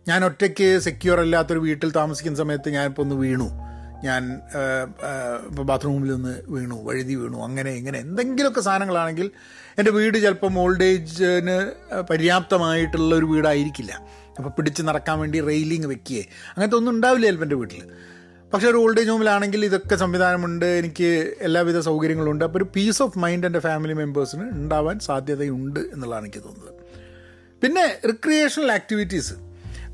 [0.09, 3.49] ഞാൻ ഒറ്റയ്ക്ക് സെക്യൂർ അല്ലാത്തൊരു വീട്ടിൽ താമസിക്കുന്ന സമയത്ത് ഞാനിപ്പോൾ ഒന്ന് വീണു.
[4.05, 4.41] ഞാൻ
[5.49, 9.31] ഇപ്പോൾ ബാത്റൂമിൽ നിന്ന് വീണു വഴുതി വീണു അങ്ങനെ ഇങ്ങനെ എന്തെങ്കിലുമൊക്കെ സാധനങ്ങളാണെങ്കിൽ
[9.79, 13.93] എന്റെ വീട് ചിലപ്പം ഓൾഡ് ഏജിന് പര്യാപ്തമായിട്ടുള്ള ഒരു വീടായിരിക്കില്ല.
[14.39, 17.83] അപ്പോൾ പിടിച്ച് നടക്കാൻ വേണ്ടി റെയിലിംഗ് വെക്കുകയെ അങ്ങനത്തെ ഒന്നും ഉണ്ടാവില്ല ചിലപ്പോൾ എന്റെ വീട്ടിൽ
[18.53, 23.19] പക്ഷേ ഒരു ഓൾഡ് ഏജ് ഹോമിലാണെങ്കിൽ ഇതൊക്കെ സംവിധാനമുണ്ട് എനിക്ക് എല്ലാവിധ സൗകര്യങ്ങളും ഉണ്ട് അപ്പോൾ ഒരു പീസ് ഓഫ്
[23.19, 26.75] മൈൻഡ് എന്റെ ഫാമിലി മെമ്പേഴ്സിന് ഉണ്ടാവാൻ സാധ്യതയുണ്ട് എന്നുള്ളതാണ് എനിക്ക് തോന്നുന്നത്.
[27.63, 29.35] പിന്നെ റിക്രിയേഷണൽ ആക്ടിവിറ്റീസ്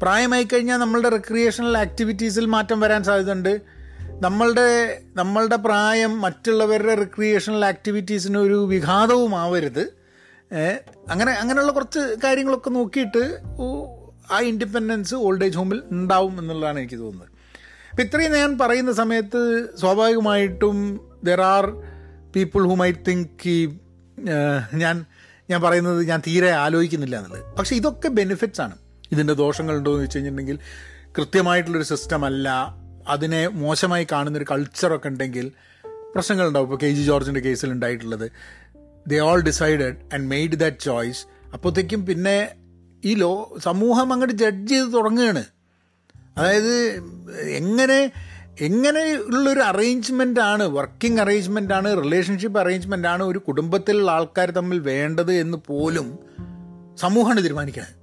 [0.02, 3.81] പ്രായമായി കഴിഞ്ഞാൽ നമ്മളുടെ റിക്രിയേഷണൽ ആക്ടിവിറ്റീസിൽ മാറ്റം വരാൻ സാധ്യതയുണ്ട്.
[4.24, 9.84] നമ്മളുടെ നമ്മളുടെ പ്രായം മറ്റുള്ളവരുടെ റിക്രിയേഷണൽ ആക്ടിവിറ്റീസിന് ഒരു വിഘാതവും ആവരുത്.
[11.10, 13.22] അങ്ങനെ അങ്ങനെയുള്ള കുറച്ച് കാര്യങ്ങളൊക്കെ നോക്കിയിട്ട്
[14.32, 17.28] ആ ഇൻഡിപെൻഡൻസ് ഓൾഡ് ഏജ് ഹോമിൽ ഉണ്ടാവും എന്നുള്ളതാണ് എനിക്ക് തോന്നുന്നത്.
[17.90, 19.40] അപ്പം ഇത്രയും ഞാൻ പറയുന്ന സമയത്ത്
[19.80, 20.76] സ്വാഭാവികമായിട്ടും
[21.24, 21.66] there are
[22.36, 23.58] people who might think ഈ
[24.74, 25.04] ഞാൻ
[25.50, 27.54] ഞാൻ പറയുന്നത് ഞാൻ തീരെ ആലോചിക്കുന്നില്ല എന്നുള്ളത്.
[27.56, 28.76] പക്ഷേ ഇതൊക്കെ ബെനിഫിറ്റ്സ് ആണ്.
[29.12, 30.58] ഇതിന്റെ ദോഷങ്ങളുണ്ടോ എന്ന് വെച്ച് കഴിഞ്ഞിട്ടുണ്ടെങ്കിൽ
[31.18, 32.48] കൃത്യമായിട്ടുള്ളൊരു സിസ്റ്റം അല്ല.
[33.08, 35.52] അതിനെ മോശമായി കാണുന്നൊരു കൾച്ചറൊക്കെ ഉണ്ടെങ്കിൽ
[36.14, 36.66] പ്രശ്നങ്ങളുണ്ടാവും.
[36.66, 38.30] ഇപ്പോൾ കെ ജി ജോർജിന്റെ കേസിൽ ഉണ്ടായിട്ടുള്ളത്.
[39.06, 42.48] They all decided and made that choice അപ്പോഴത്തേക്കും പിന്നെ
[43.04, 45.44] ഈ ലോ സമൂഹം അങ്ങോട്ട് ജഡ്ജ് ചെയ്ത് തുടങ്ങുകയാണ്
[46.36, 47.02] അതായത്
[47.46, 48.12] എങ്ങനെ
[48.60, 55.32] എങ്ങനെ ഉള്ളൊരു അറേഞ്ച്മെന്റ് ആണ് വർക്കിംഗ് അറേഞ്ച്മെന്റ് ആണ് റിലേഷൻഷിപ്പ് അറേഞ്ച്മെന്റ് ആണ് ഒരു കുടുംബത്തിലുള്ള ആൾക്കാർ തമ്മിൽ വേണ്ടത്
[55.32, 56.18] എന്ന് പോലും
[56.96, 57.94] സമൂഹമാണ് തീരുമാനിക്കുന്നത്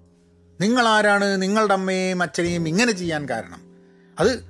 [0.62, 3.62] നിങ്ങളാരാണ് നിങ്ങളുടെ അമ്മയെയും അച്ഛനെയും ഇങ്ങനെ ചെയ്യാൻ കാരണം.
[4.19, 4.48] അത്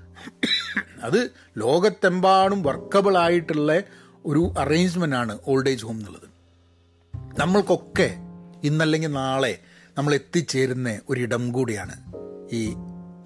[1.04, 3.82] അത് ലോകത്തെമ്പാടും വർക്കബിൾ ആയിട്ടുള്ള
[4.26, 6.30] ഒരു അറേഞ്ച്മെന്റ് ആണ് ഓൾഡ് ഏജ് ഹോം എന്നുള്ളത്.
[7.40, 8.16] നമ്മൾക്കൊക്കെ
[8.64, 9.60] ഇന്നല്ലെങ്കിൽ നാളെ
[9.98, 12.14] നമ്മൾ എത്തിച്ചേരുന്ന ഒരിടം കൂടിയാണ്
[12.52, 12.74] ഈ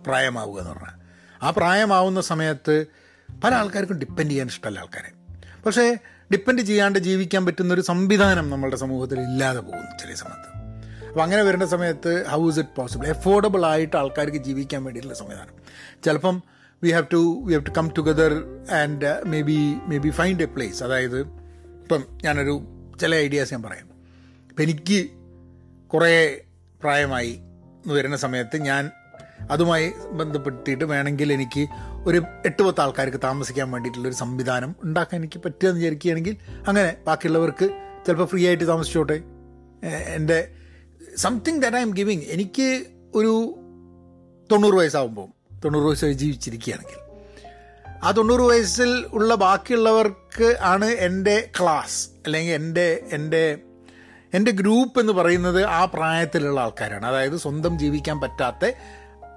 [0.08, 1.00] പ്രായമാവുക എന്ന് പറഞ്ഞാൽ.
[1.44, 2.86] ആ പ്രായമാവുന്ന സമയത്ത്
[3.44, 5.12] പല ആൾക്കാർക്കും ഡിപ്പെൻഡ് ചെയ്യാൻ ഇഷ്ടമല്ല ആൾക്കാരെ.
[5.66, 5.98] പക്ഷേ
[6.32, 10.54] ഡിപ്പെൻഡ് ചെയ്യാണ്ട് ജീവിക്കാൻ പറ്റുന്ന ഒരു സംവിധാനം നമ്മളുടെ സമൂഹത്തിൽ ഇല്ലാതെ പോകുന്നു ചില സമയത്ത്.
[11.08, 15.54] അപ്പോൾ അങ്ങനെ വരുന്ന സമയത്ത് how is it possible affordable ആയിട്ട് ആൾക്കാർക്ക് ജീവിക്കാൻ വേണ്ടിയിട്ടുള്ള സംവിധാനം.
[16.04, 16.44] ചിലപ്പം
[16.84, 18.34] we have to we have to come together
[18.72, 21.20] and maybe maybe find a place അതായത്
[21.82, 22.62] ഇപ്പം ഞാനൊരു
[23.02, 23.88] ചില ഐഡിയാസ് ഞാൻ പറയാം.
[24.50, 25.10] ഇപ്പം എനിക്ക്
[25.88, 26.44] കുറേ
[26.82, 27.34] പ്രായമായി
[27.84, 28.92] എന്ന് വരുന്ന സമയത്ത് ഞാൻ
[29.52, 31.68] അതുമായി ബന്ധപ്പെടുത്തിയിട്ട് വേണമെങ്കിൽ എനിക്ക്
[32.06, 37.70] ഒരു എട്ട് പത്ത് ആൾക്കാർക്ക് താമസിക്കാൻ വേണ്ടിയിട്ടുള്ളൊരു സംവിധാനം ഉണ്ടാക്കാൻ എനിക്ക് പറ്റുമെന്ന് വിചാരിക്കുകയാണെങ്കിൽ അങ്ങനെ ബാക്കിയുള്ളവർക്ക്
[38.08, 39.24] ചിലപ്പോൾ ഫ്രീ ആയിട്ട് താമസിച്ചോട്ടെ.
[40.16, 40.52] എന്റെ
[41.18, 43.34] something that I'm giving എനിക്ക് ഒരു
[44.52, 47.04] തൊണ്ണൂറ് വയസ്സാകുമ്പോൾ തൊണ്ണൂറ് വയസ്സ് ജീവിച്ചിരിക്കുകയാണെങ്കിൽ.
[48.04, 53.58] ആ തൊണ്ണൂറ് വയസ്സിൽ ഉള്ള ബാക്കിയുള്ളവർക്ക് ആണ് എന്റെ ക്ലാസ് അല്ലെങ്കിൽ എന്റെ എന്റെ
[54.34, 57.06] എന്റെ ഗ്രൂപ്പ് എന്ന് പറയുന്നത് ആ പ്രായത്തിലുള്ള ആൾക്കാരാണ്.
[57.06, 58.72] അതായത് സ്വന്തം ജീവിക്കാൻ പറ്റാത്ത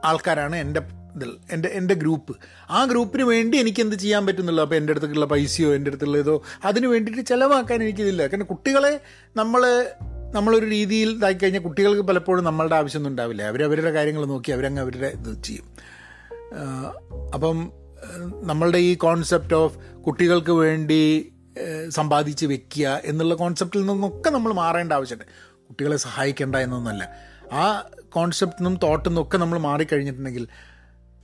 [0.04, 0.80] ആൾക്കാരാണ് എന്റെ
[1.16, 2.36] ഇതിൽ എന്റെ എന്റെ ഗ്രൂപ്പ്.
[2.70, 4.62] ആ ഗ്രൂപ്പിന് വേണ്ടി എനിക്ക് എന്ത് ചെയ്യാൻ പറ്റുന്നുള്ളൂ?
[4.64, 8.26] അപ്പോൾ എന്റെ അടുത്തുള്ള പൈസയോ എന്റെ അടുത്തുള്ള ഇതോ അതിന് വേണ്ടിയിട്ട് ചിലവാക്കാൻ എനിക്കിതില്ല.
[8.26, 9.00] കാരണം കുട്ടികളെ
[9.36, 9.86] നമ്മൾ
[10.34, 13.42] നമ്മളൊരു രീതിയിൽ ഇതാക്കി കഴിഞ്ഞാൽ കുട്ടികൾക്ക് പലപ്പോഴും നമ്മളുടെ ആവശ്യമൊന്നും ഉണ്ടാവില്ല.
[13.42, 15.95] അവരവരുടെ കാര്യങ്ങൾ നോക്കി അവരങ്ങ് അവരുടെ ഇത് ചെയ്യും.
[17.34, 17.72] അപ്പം
[18.42, 21.32] നമ്മളുടെ ഈ കോൺസെപ്റ്റ് ഓഫ് കുട്ടികൾക്ക് വേണ്ടി
[21.88, 25.24] സമ്പാദിച്ച് വെക്കുക എന്നുള്ള കോൺസെപ്റ്റിൽ നിന്നൊക്കെ നമ്മൾ മാറേണ്ട ആവശ്യമുണ്ട്
[25.68, 27.08] കുട്ടികളെ സഹായിക്കേണ്ട എന്നൊന്നല്ല
[27.52, 30.48] ആ കോൺസെപ്റ്റിൽ നിന്നും തോട്ടിൽ നിന്നൊക്കെ നമ്മൾ മാറിക്കഴിഞ്ഞിട്ടുണ്ടെങ്കിൽ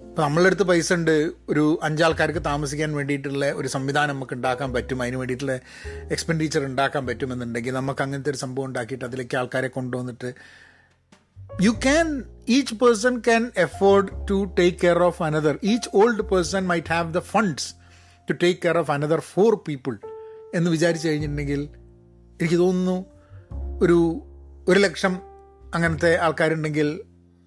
[0.01, 1.31] ഇപ്പം നമ്മളുടെ അടുത്ത് പൈസ ഉണ്ട്.
[1.49, 5.03] ഒരു അഞ്ചാൾക്കാർക്ക് താമസിക്കാൻ വേണ്ടിയിട്ടുള്ള ഒരു സംവിധാനം നമുക്ക് ഉണ്ടാക്കാൻ പറ്റും.
[5.03, 5.61] അതിന് വേണ്ടിയിട്ടുള്ള
[6.11, 10.35] എക്സ്പെൻഡിച്ചർ ഉണ്ടാക്കാൻ പറ്റുമെന്നുണ്ടെങ്കിൽ നമുക്ക് അങ്ങനത്തെ ഒരു സംഭവം ഉണ്ടാക്കിയിട്ട് അതിലേക്ക് ആൾക്കാരെ കൊണ്ടുവന്നിട്ട്
[11.61, 15.55] you can each person can afford to take care of another.
[15.55, 17.63] Each old person might have the funds
[18.31, 19.97] to take care of another four people
[20.55, 21.69] എന്ന് വിചാരിച്ചു കഴിഞ്ഞിട്ടുണ്ടെങ്കിൽ
[22.41, 23.07] എനിക്ക് തോന്നുന്നു
[23.81, 24.27] ഒരു
[24.69, 25.19] ഒരു ലക്ഷം
[25.75, 27.01] അങ്ങനത്തെ ആൾക്കാരുണ്ടെങ്കിൽ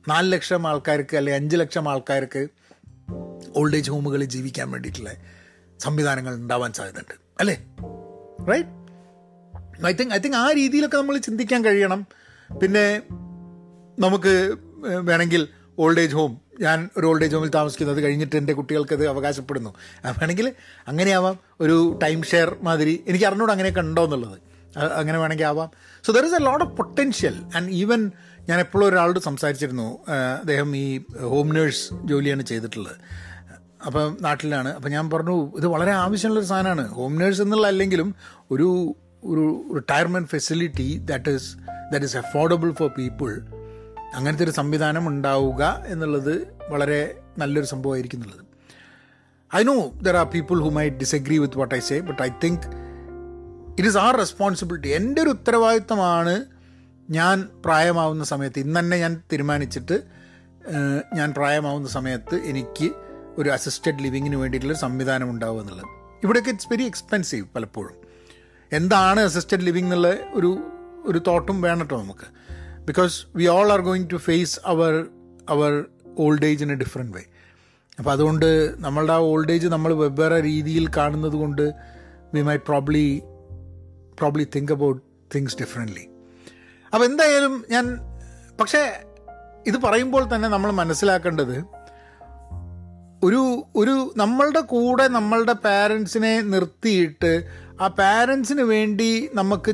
[0.08, 2.48] നാല് ലക്ഷം ആൾക്കാർക്ക് അല്ലെങ്കിൽ അഞ്ച് ലക്ഷം ആൾക്കാർക്ക്
[3.56, 5.10] ഓൾഡ് ഏജ് ഹോമുകളിൽ ജീവിക്കാൻ വേണ്ടിയിട്ടുള്ള
[5.80, 7.14] സംവിധാനങ്ങൾ ഉണ്ടാവാൻ സാധ്യതയുണ്ട്.
[7.40, 7.62] അല്ലേ?
[8.50, 8.70] Right
[9.86, 12.08] I think I think ആ രീതിയിലൊക്കെ നമ്മൾ ചിന്തിക്കാൻ കഴിയണം.
[12.62, 13.02] പിന്നെ
[14.00, 14.56] നമുക്ക്
[14.86, 15.48] വേണമെങ്കിൽ
[15.80, 19.70] ഓൾഡ് ഏജ് ഹോം ഞാൻ ഒരു ഓൾഡ് ഏജ് ഹോമിൽ താമസിക്കുന്നത് കഴിഞ്ഞിട്ട് എന്റെ കുട്ടികൾക്കത് അവകാശപ്പെടുന്നു.
[20.06, 20.54] വേണമെങ്കിൽ
[20.88, 21.40] അങ്ങനെയാവാം.
[21.60, 23.04] ഒരു ടൈം ഷെയർ മാതിരി.
[23.08, 24.40] എനിക്ക് അറിഞ്ഞൂടെ അങ്ങനെയൊക്കെ ഉണ്ടോ എന്നുള്ളത്.
[24.78, 25.70] അങ്ങനെ വേണമെങ്കിൽ ആവാം.
[26.06, 28.12] So there is a lot of potential and even
[28.50, 30.00] ഞാൻ എപ്പോഴും ഒരാളോട് സംസാരിച്ചിരുന്നു.
[30.40, 32.96] അദ്ദേഹം ഈ ഹോം നേഴ്സ് ജോലിയാണ് ചെയ്തിട്ടുള്ളത്.
[33.86, 34.70] അപ്പം നാട്ടിലാണ്.
[34.70, 36.88] അപ്പം ഞാൻ പറഞ്ഞു ഇത് വളരെ ആവശ്യമുള്ളൊരു സാധനമാണ്.
[36.88, 38.16] ഹോം നേഴ്സ് എന്നുള്ള അല്ലെങ്കിലും
[38.52, 41.56] ഒരു ഒരു retirement facility that is
[41.92, 43.42] that is affordable for people
[44.16, 46.34] അങ്ങനത്തെ ഒരു സംവിധാനം ഉണ്ടാവുക എന്നുള്ളത്
[46.70, 48.46] വളരെ നല്ലൊരു സംഭവമായിരിക്കും എന്നുള്ളത്.
[49.56, 52.68] I know there are people who might disagree with what I say but I think
[53.72, 56.46] it is our responsibility എന്റെ ഒരു ഉത്തരവാദിത്തമാണ്
[57.10, 60.04] ഞാൻ പ്രായമാവുന്ന സമയത്ത് ഇന്ന് തന്നെ ഞാൻ തീരുമാനിച്ചിട്ട്
[61.14, 62.92] ഞാൻ പ്രായമാവുന്ന സമയത്ത് എനിക്ക്
[63.38, 65.88] ഒരു അസിസ്റ്റഡ് ലിവിങ്ങിന് വേണ്ടിയിട്ടുള്ള സംവിധാനം ഉണ്ടാവുക എന്നുള്ളത്.
[66.24, 67.96] ഇവിടെയൊക്കെ ഇറ്റ്സ് വെരി എക്സ്പെൻസീവ് പലപ്പോഴും.
[68.72, 70.52] എന്താണ് അസിസ്റ്റഡ് ലിവിങ് എന്നുള്ള ഒരു
[71.06, 72.28] ഒരു തോട്ടും വേണം കേട്ടോ നമുക്ക്.
[72.88, 74.94] Because we all are going to face our
[75.50, 75.72] our
[76.18, 77.24] old age in a different way
[77.98, 81.66] അപ്പോൾ അതുകൊണ്ട് നമ്മളുടെ ആ ഓൾഡ് ഏജ് നമ്മൾ വെവ്വേറെ രീതിയിൽ കാണുന്നത് കൊണ്ട്
[82.34, 83.06] we might probably
[84.20, 85.02] probably think about
[85.36, 86.06] things differently
[86.94, 87.86] അപ്പോൾ എന്തായാലും ഞാൻ
[88.60, 88.82] പക്ഷേ
[89.68, 91.56] ഇത് പറയുമ്പോൾ തന്നെ നമ്മൾ മനസ്സിലാക്കേണ്ടത്
[93.24, 93.42] ഒരു
[93.76, 97.32] ഒരു നമ്മളുടെ കൂടെ നമ്മളുടെ പാരൻസിനെ നിർത്തിയിട്ട്
[97.82, 99.72] ആ പാരൻസിന് വേണ്ടി നമുക്ക്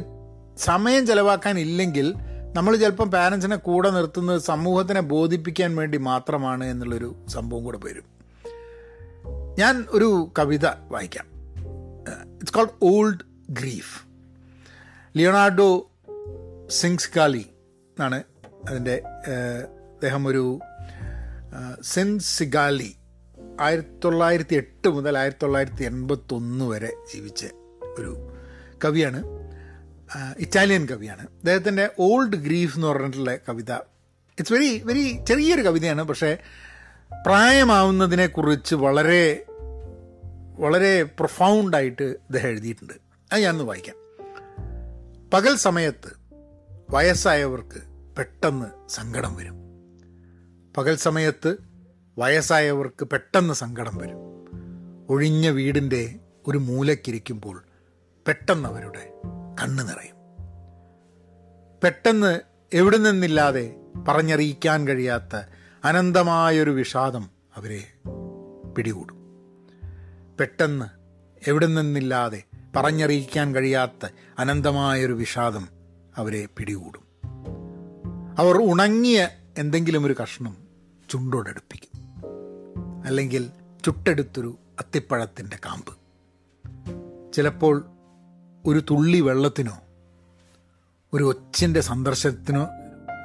[0.58, 2.08] സമയം ചിലവാക്കാൻ ഇല്ലെങ്കിൽ
[2.56, 8.04] നമ്മൾ ചിലപ്പം പാരൻസിനെ കൂടെ നിർത്തുന്നത് സമൂഹത്തിനെ ബോധിപ്പിക്കാൻ വേണ്ടി മാത്രമാണ് എന്നുള്ളൊരു സംഭവം കൂടെ വരും.
[9.60, 11.26] ഞാൻ ഒരു കവിത വായിക്കാം.
[12.36, 14.06] It's called Old Grief
[15.18, 15.92] Leonardo
[17.18, 17.46] Sinisgalli
[17.90, 18.24] എന്നാണ്
[18.70, 19.02] അതിന്റെ
[19.94, 20.60] അദ്ദേഹം ഒരു
[21.82, 22.96] സെൻസിഗാലി
[23.62, 27.46] ആയിരത്തി തൊള്ളായിരത്തി എട്ട് മുതൽ ആയിരത്തി തൊള്ളായിരത്തി എൺപത്തൊന്ന് വരെ ജീവിച്ച
[27.98, 28.32] ഒരു
[28.86, 29.51] കവിയാണ്.
[30.38, 31.22] ഇറ്റാലിയൻ കവിയാണ്.
[31.22, 33.72] അദ്ദേഹത്തിന്റെ ഓൾഡ് ഗ്രീഫ് എന്ന് പറഞ്ഞിട്ടുള്ള കവിത.
[33.72, 36.38] ഇറ്റ്സ് വെരി വെരി ചെറിയൊരു കവിതയാണ് പക്ഷേ
[37.26, 39.46] പ്രായമാവുന്നതിനെക്കുറിച്ച് വളരെ
[40.60, 42.94] വളരെ പ്രൊഫൗണ്ടായിട്ട് ഇദ്ദേഹം എഴുതിയിട്ടുണ്ട്.
[43.34, 43.96] അത് ഞാനൊന്ന് വായിക്കാം.
[45.34, 46.12] പകൽ സമയത്ത്
[46.90, 47.82] വയസ്സായവർക്ക്
[48.18, 49.56] പെട്ടെന്ന് സങ്കടം വരും.
[50.78, 51.58] പകൽ സമയത്ത്
[52.18, 54.18] വയസ്സായവർക്ക് പെട്ടെന്ന് സങ്കടം വരും.
[55.10, 56.16] ഒഴിഞ്ഞ വീടിന്റെ
[56.48, 57.64] ഒരു മൂലക്കിരിക്കുമ്പോൾ
[58.28, 59.12] പെട്ടെന്ന് അവരുടെ
[59.60, 60.16] കണ്ണ് നിറയും.
[61.84, 62.40] പെട്ടെന്ന്
[62.74, 63.76] എവിടെ നിന്നില്ലാതെ
[64.08, 65.42] പറഞ്ഞറിയിക്കാൻ കഴിയാത്ത
[65.84, 67.84] അനന്തമായൊരു വിഷാദം അവരെ
[68.78, 69.16] പിടികൂടും.
[70.40, 70.86] പെട്ടെന്ന്
[71.48, 72.44] എവിടെ നിന്നില്ലാതെ
[72.76, 74.10] പറഞ്ഞറിയിക്കാൻ കഴിയാത്ത
[74.40, 75.68] അനന്തമായൊരു വിഷാദം
[76.18, 77.04] അവരെ പിടികൂടും.
[78.38, 80.58] അവർ ഉണങ്ങിയ എന്തെങ്കിലും ഒരു കഷ്ണം
[81.10, 82.24] ചുണ്ടോടടുപ്പിക്കും.
[83.06, 83.50] അല്ലെങ്കിൽ
[83.86, 85.94] ചുട്ടെടുത്തൊരു അത്തിപ്പഴത്തിന്റെ കാമ്പ്.
[87.34, 87.86] ചിലപ്പോൾ
[88.66, 89.82] ഒരു തുള്ളി വെള്ളത്തിനോ
[91.14, 92.68] ഒരു ഒച്ചിന്റെ സന്ദർശനത്തിനോ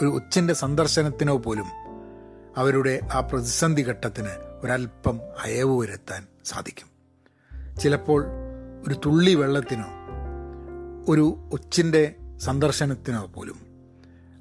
[0.02, 1.66] ഒരു ഒച്ചിന്റെ സന്ദർശനത്തിനോ പോലും
[2.56, 4.28] അവരുടെ ആ പ്രതിസന്ധി ഘട്ടത്തിന്
[4.62, 6.88] ഒരല്പം അയവ് വരുത്താൻ സാധിക്കും.
[7.80, 8.24] ചിലപ്പോൾ
[8.88, 9.88] ഒരു തുള്ളി വെള്ളത്തിനോ
[11.12, 13.66] ഒരു ഒച്ചിന്റെ സന്ദർശനത്തിനോ പോലും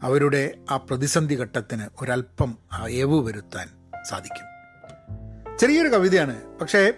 [0.04, 3.70] അവരുടെ ആ പ്രതിസന്ധി ഘട്ടത്തിന് ഒരല്പം അയവ് വരുത്താൻ
[4.10, 4.46] സാധിക്കും.
[5.58, 6.94] ചെറിയൊരു കവിതയാണ് പക്ഷേ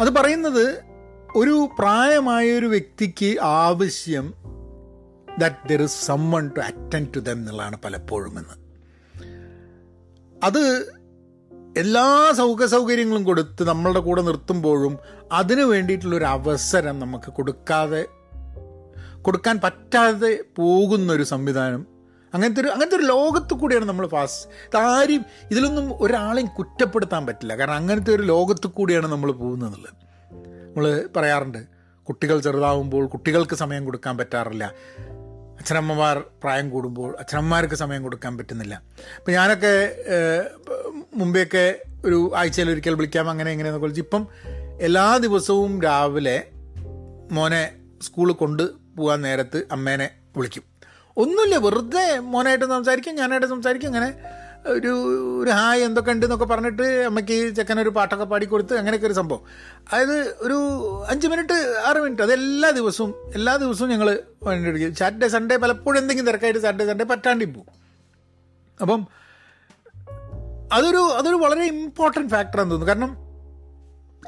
[0.00, 0.91] അത് പറയുന്നത്
[1.36, 4.34] ഒരു പ്രായമായ ഒരു വ്യക്തിക്ക് ആവശ്യം
[5.38, 8.56] that there is someone to attend to them എന്നുള്ളതാണ് പലപ്പോഴും എന്ന്.
[10.44, 10.92] അത്
[11.76, 14.98] എല്ലാ സൗക സൗകര്യങ്ങളും കൊടുത്ത് നമ്മളുടെ കൂടെ നിർത്തുമ്പോഴും
[15.32, 18.06] അതിന് വേണ്ടിയിട്ടുള്ളൊരു അവസരം നമുക്ക് കൊടുക്കാതെ
[19.22, 21.86] കൊടുക്കാൻ പറ്റാതെ പോകുന്നൊരു സംവിധാനം.
[22.34, 27.56] അങ്ങനത്തെ ഒരു അങ്ങനത്തെ ഒരു ലോകത്ത് കൂടിയാണ് നമ്മൾ ഫാസ് ഇതാരും ഇതിലൊന്നും ഒരാളെയും കുറ്റപ്പെടുത്താൻ പറ്റില്ല.
[27.56, 30.11] കാരണം അങ്ങനത്തെ ഒരു ലോകത്ത് കൂടിയാണ് നമ്മൾ പോകുന്നത്
[30.72, 31.58] നമ്മൾ പറയാറുണ്ട്
[32.04, 34.64] കുട്ടികൾ ചെറുതാവുമ്പോൾ കുട്ടികൾക്ക് സമയം കൊടുക്കാൻ പറ്റാറില്ല.
[35.58, 38.82] അച്ഛനമ്മമാർ പ്രായം കൂടുമ്പോൾ അച്ഛനമ്മമാർക്ക് സമയം കൊടുക്കാൻ പറ്റുന്നില്ല.
[39.18, 39.72] അപ്പം ഞാനൊക്കെ
[41.14, 44.28] മുമ്പെയൊക്കെ ഒരു ആഴ്ചയിൽ ഒരിക്കൽ വിളിക്കാം അങ്ങനെ എങ്ങനെയെന്നൊക്കെ വിളിച്ച് ഇപ്പം
[44.80, 46.46] എല്ലാ ദിവസവും രാവിലെ
[47.30, 47.62] മോനെ
[48.02, 48.62] സ്കൂളിൽ കൊണ്ട്
[48.96, 50.64] പോകാൻ നേരത്ത് അമ്മേനെ വിളിക്കും.
[51.16, 54.12] ഒന്നുമില്ല വെറുതെ മോനായിട്ട് സംസാരിക്കും ഞാനായിട്ട് സംസാരിക്കും അങ്ങനെ
[54.70, 54.90] ഒരു
[55.42, 59.42] ഒരു ഹായ് എന്തൊക്കെ ഉണ്ട് എന്നൊക്കെ പറഞ്ഞിട്ട് അമ്മയ്ക്ക് ചെക്കനൊരു പാട്ടൊക്കെ പാടിക്കൊടുത്ത് അങ്ങനെയൊക്കെ ഒരു സംഭവം.
[59.92, 60.58] അതായത് ഒരു
[61.08, 61.52] അഞ്ച് മിനിറ്റ്
[61.86, 64.20] ആറ് മിനിറ്റ് അത് എല്ലാ ദിവസവും എല്ലാ ദിവസവും ഞങ്ങൾ
[64.98, 67.74] സാറ്റർഡേ സൺഡേ പലപ്പോഴും എന്തെങ്കിലും തിരക്കായിട്ട് സാറ്റർഡേ സൺഡേ പറ്റാണ്ടി പോകും.
[68.80, 69.06] അപ്പം
[70.72, 72.92] അതൊരു അതൊരു വളരെ ഇമ്പോർട്ടന്റ് ഫാക്ടറാന്ന് തോന്നുന്നു.
[72.92, 73.12] കാരണം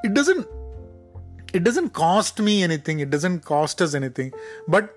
[0.05, 0.41] it doesn't
[1.55, 4.31] it doesn't cost me anything it doesn't cost us anything
[4.69, 4.89] but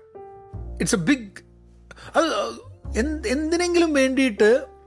[0.80, 1.30] it's a big
[2.16, 2.26] അത്
[3.28, 4.77] എന്തിനെങ്കിലും വേണ്ടിയിട്ട്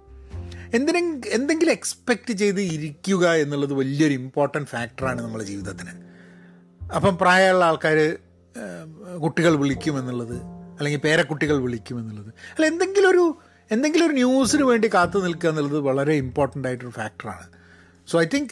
[0.75, 5.93] എന്തിനെ എന്തെങ്കിലും എക്സ്പെക്റ്റ് ചെയ്ത് ഇരിക്കുക എന്നുള്ളത് വലിയൊരു ഇമ്പോർട്ടന്റ് ഫാക്ടറാണ് നമ്മുടെ ജീവിതത്തിന്.
[6.95, 8.17] അപ്പം പ്രായമുള്ള ആൾക്കാർ
[9.23, 10.37] കുട്ടികൾ വിളിക്കുമെന്നുള്ളത്
[10.77, 13.37] അല്ലെങ്കിൽ പേരക്കുട്ടികൾ വിളിക്കുമെന്നുള്ളത് അല്ല എന്തെങ്കിലും ഒരു
[13.71, 17.45] എന്തെങ്കിലും ഒരു ന്യൂസിന് വേണ്ടി കാത്തു നിൽക്കുക എന്നുള്ളത് വളരെ ഇമ്പോർട്ടന്റ് ആയിട്ടൊരു ഫാക്ടറാണ്
[18.07, 18.49] so I think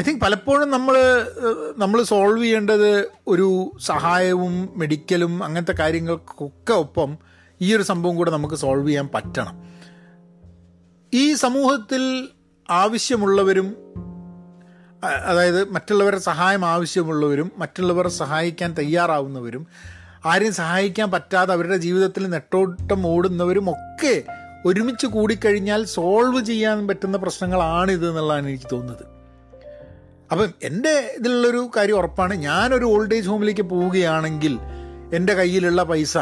[0.00, 0.96] I think പലപ്പോഴും നമ്മൾ
[1.78, 7.18] നമ്മൾ സോൾവ് ചെയ്യേണ്ടത് ഒരു സഹായവും മെഡിക്കലും അങ്ങനത്തെ കാര്യങ്ങൾക്കൊക്കെ ഒപ്പം
[7.60, 9.56] ഈ ഒരു സംഭവം കൂടെ നമുക്ക് സോൾവ് ചെയ്യാൻ പറ്റണം.
[11.14, 12.28] ഈ സമൂഹത്തിൽ
[12.70, 13.76] ആവശ്യമുള്ളവരും
[15.28, 19.66] അതായത് മറ്റുള്ളവരുടെ സഹായം ആവശ്യമുള്ളവരും മറ്റുള്ളവരെ സഹായിക്കാൻ തയ്യാറാവുന്നവരും
[20.24, 24.22] ആരെയും സഹായിക്കാൻ പറ്റാതെ അവരുടെ ജീവിതത്തിൽ നെട്ടോട്ടം ഓടുന്നവരും ഒക്കെ
[24.66, 29.04] ഒരുമിച്ച് കൂടിക്കഴിഞ്ഞാൽ സോൾവ് ചെയ്യാൻ പറ്റുന്ന പ്രശ്നങ്ങളാണിത് എന്നുള്ളതാണ് എനിക്ക് തോന്നുന്നത്.
[30.32, 32.34] അപ്പം എന്റെ ഇതിലുള്ളൊരു കാര്യം ഉറപ്പാണ്.
[32.34, 34.58] ഞാനൊരു ഓൾഡ് ഏജ് ഹോമിലേക്ക് പോവുകയാണെങ്കിൽ
[35.14, 36.18] എന്റെ കയ്യിലുള്ള പൈസ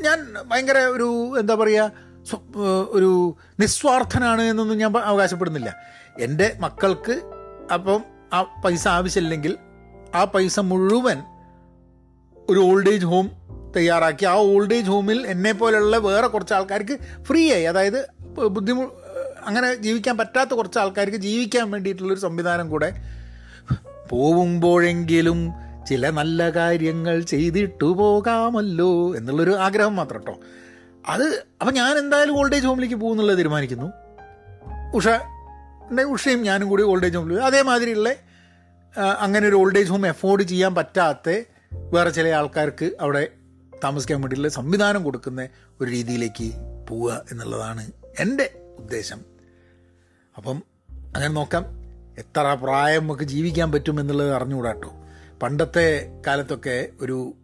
[0.00, 2.07] ഞാൻ ഭയങ്കര ഒരു എന്താ പറയുക
[2.90, 5.76] ഒരു നിസ്വാർത്ഥനാണ് എന്നൊന്നും ഞാൻ അവകാശപ്പെടുന്നില്ല.
[6.18, 7.20] എന്റെ മക്കൾക്ക്
[7.74, 9.56] അപ്പം ആ പൈസ ആവശ്യമില്ലെങ്കിൽ
[10.14, 11.18] ആ പൈസ മുഴുവൻ
[12.50, 13.30] ഒരു ഓൾഡ് ഏജ് ഹോം
[13.76, 14.24] തയ്യാറാക്കി.
[14.24, 17.64] ആ ഓൾഡ് ഏജ് ഹോമിൽ എന്നെ പോലെയുള്ള വേറെ കുറച്ച് ആൾക്കാർക്ക് ഫ്രീ ആയി.
[17.64, 18.08] അതായത്
[18.48, 18.90] ബുദ്ധിമു
[19.46, 23.02] അങ്ങനെ ജീവിക്കാൻ പറ്റാത്ത കുറച്ച് ആൾക്കാർക്ക് ജീവിക്കാൻ വേണ്ടിയിട്ടുള്ളൊരു സംവിധാനം കൂടെ
[24.10, 25.52] പോകുമ്പോഴെങ്കിലും
[25.88, 30.40] ചില നല്ല കാര്യങ്ങൾ ചെയ്തിട്ടു പോകാമല്ലോ എന്നുള്ളൊരു ആഗ്രഹം മാത്രം കേട്ടോ
[31.08, 31.26] അത്
[31.60, 33.92] അപ്പം ഞാൻ എന്തായാലും ഓൾഡ് ഏജ് ഹോമിലേക്ക് പോകുന്നുള്ളത് തീരുമാനിക്കുന്നു.
[34.94, 35.08] ഉഷ
[36.02, 38.08] ഉഷയും ഞാനും കൂടി ഓൾഡ് ഏജ് ഹോമിൽ അതേമാതിരിയുള്ള
[39.18, 41.42] അങ്ങനെ ഒരു ഓൾഡ് ഏജ് ഹോം എഫോർഡ് ചെയ്യാൻ പറ്റാത്ത
[41.92, 43.28] വേറെ ചില ആൾക്കാർക്ക് അവിടെ
[43.84, 45.48] താമസിക്കാൻ വേണ്ടിയിട്ടുള്ള സംവിധാനം കൊടുക്കുന്ന
[45.80, 46.48] ഒരു രീതിയിലേക്ക്
[46.88, 48.46] പോവുക എന്നുള്ളതാണ് എന്റെ
[48.78, 49.20] ഉദ്ദേശം.
[50.36, 50.62] അപ്പം
[51.14, 51.64] അങ്ങനെ നോക്കാം.
[52.18, 54.92] എത്ര പ്രായം നമുക്ക് ജീവിക്കാൻ പറ്റും എന്നുള്ളത് അറിഞ്ഞുകൂടാട്ടോ
[55.42, 55.86] പണ്ടത്തെ
[56.26, 57.34] കാലത്തൊക്കെ ഒരു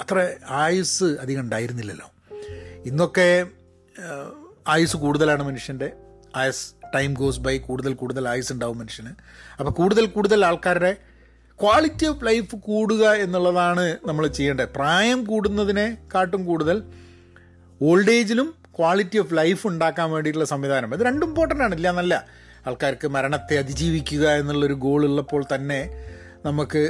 [0.00, 2.08] അത്ര ആയുസ് അധികം ഉണ്ടായിരുന്നില്ലല്ലോ.
[2.88, 3.28] ഇന്നൊക്കെ
[4.68, 5.92] ആയുസ് കൂടുതലാണ് മനുഷ്യന്റെ
[6.36, 9.12] ആയസ് ടൈം ഗോസ് ബൈ കൂടുതൽ കൂടുതൽ ആയുസ് ഉണ്ടാവും മനുഷ്യന്.
[9.58, 10.96] അപ്പോൾ കൂടുതൽ കൂടുതൽ ആൾക്കാരുടെ
[11.62, 14.68] ക്വാളിറ്റി ഓഫ് ലൈഫ് കൂടുക എന്നുള്ളതാണ് നമ്മൾ ചെയ്യേണ്ടത്.
[14.76, 16.82] പ്രായം കൂടുന്നതിനെ കാട്ടും കൂടുതൽ
[17.82, 20.94] ഓൾഡ് ഏജിലും ക്വാളിറ്റി ഓഫ് ലൈഫ് ഉണ്ടാക്കാൻ വേണ്ടിയിട്ടുള്ള സംവിധാനം.
[20.94, 21.74] ഇത് രണ്ടും ഇമ്പോർട്ടന്റ് ആണ്.
[21.74, 22.14] ഇല്ല എന്നല്ല.
[22.66, 25.80] ആൾക്കാർക്ക് മരണത്തെ അതിജീവിക്കുക എന്നുള്ളൊരു ഗോൾ ഉള്ളപ്പോൾ തന്നെ
[26.44, 26.82] നമുക്ക്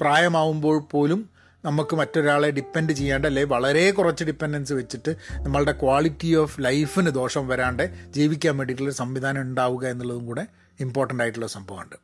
[0.00, 1.20] പ്രായമാവുമ്പോൾ പോലും
[1.64, 7.84] നമുക്ക് മറ്റൊരാളെ ഡിപ്പെൻഡ് ചെയ്യാണ്ട് അല്ലെ വളരെ കുറച്ച് ഡിപ്പെൻഡൻസ് വെച്ചിട്ട് നമ്മളുടെ ക്വാളിറ്റി ഓഫ് ലൈഫിന് ദോഷം വരാണ്ട്
[8.10, 10.46] ജീവിക്കാൻ വേണ്ടിയിട്ടുള്ള സംവിധാനം ഉണ്ടാവുക എന്നുള്ളതും കൂടെ
[10.80, 11.96] ഇമ്പോർട്ടന്റ് ആയിട്ടുള്ള സംഭവമുണ്ട്.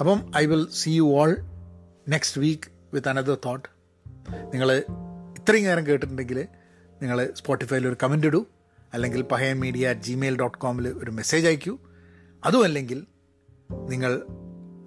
[0.00, 1.36] അപ്പം I will see you all
[2.08, 3.68] next week with another thought
[4.54, 4.72] നിങ്ങൾ
[5.38, 6.46] ഇത്രയും നേരം കേട്ടിട്ടുണ്ടെങ്കിൽ
[7.02, 8.46] നിങ്ങൾ സ്പോട്ടിഫൈയിൽ ഒരു കമന്റ് ഇടൂ.
[8.94, 11.78] അല്ലെങ്കിൽ Pahayan media at Gmail dot കോമിൽ ഒരു മെസ്സേജ് അയക്കൂ.
[12.46, 13.06] അതും അല്ലെങ്കിൽ
[13.72, 14.22] നിങ്ങൾ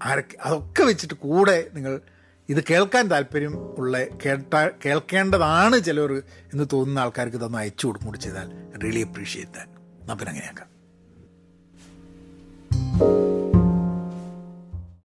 [0.04, 2.02] ആരൊക്കെ അതൊക്കെ വെച്ചിട്ട് കൂടെ നിങ്ങൾ
[2.50, 4.54] ഇത് കേൾക്കാൻ താല്പര്യം ഉള്ള കേട്ട
[4.86, 6.12] കേൾക്കേണ്ടതാണ് ചിലർ
[6.54, 8.50] എന്ന് തോന്നുന്ന ആൾക്കാർക്ക് ഇതൊന്ന് അയച്ചു കൊടുക്കും കൂടി ചെയ്താൽ.
[8.84, 10.68] റിയലി അപ്രീഷിയേറ്റ് ദാറ്റ് നമ്മൾ പിന്നെ അങ്ങനെയാക്കാം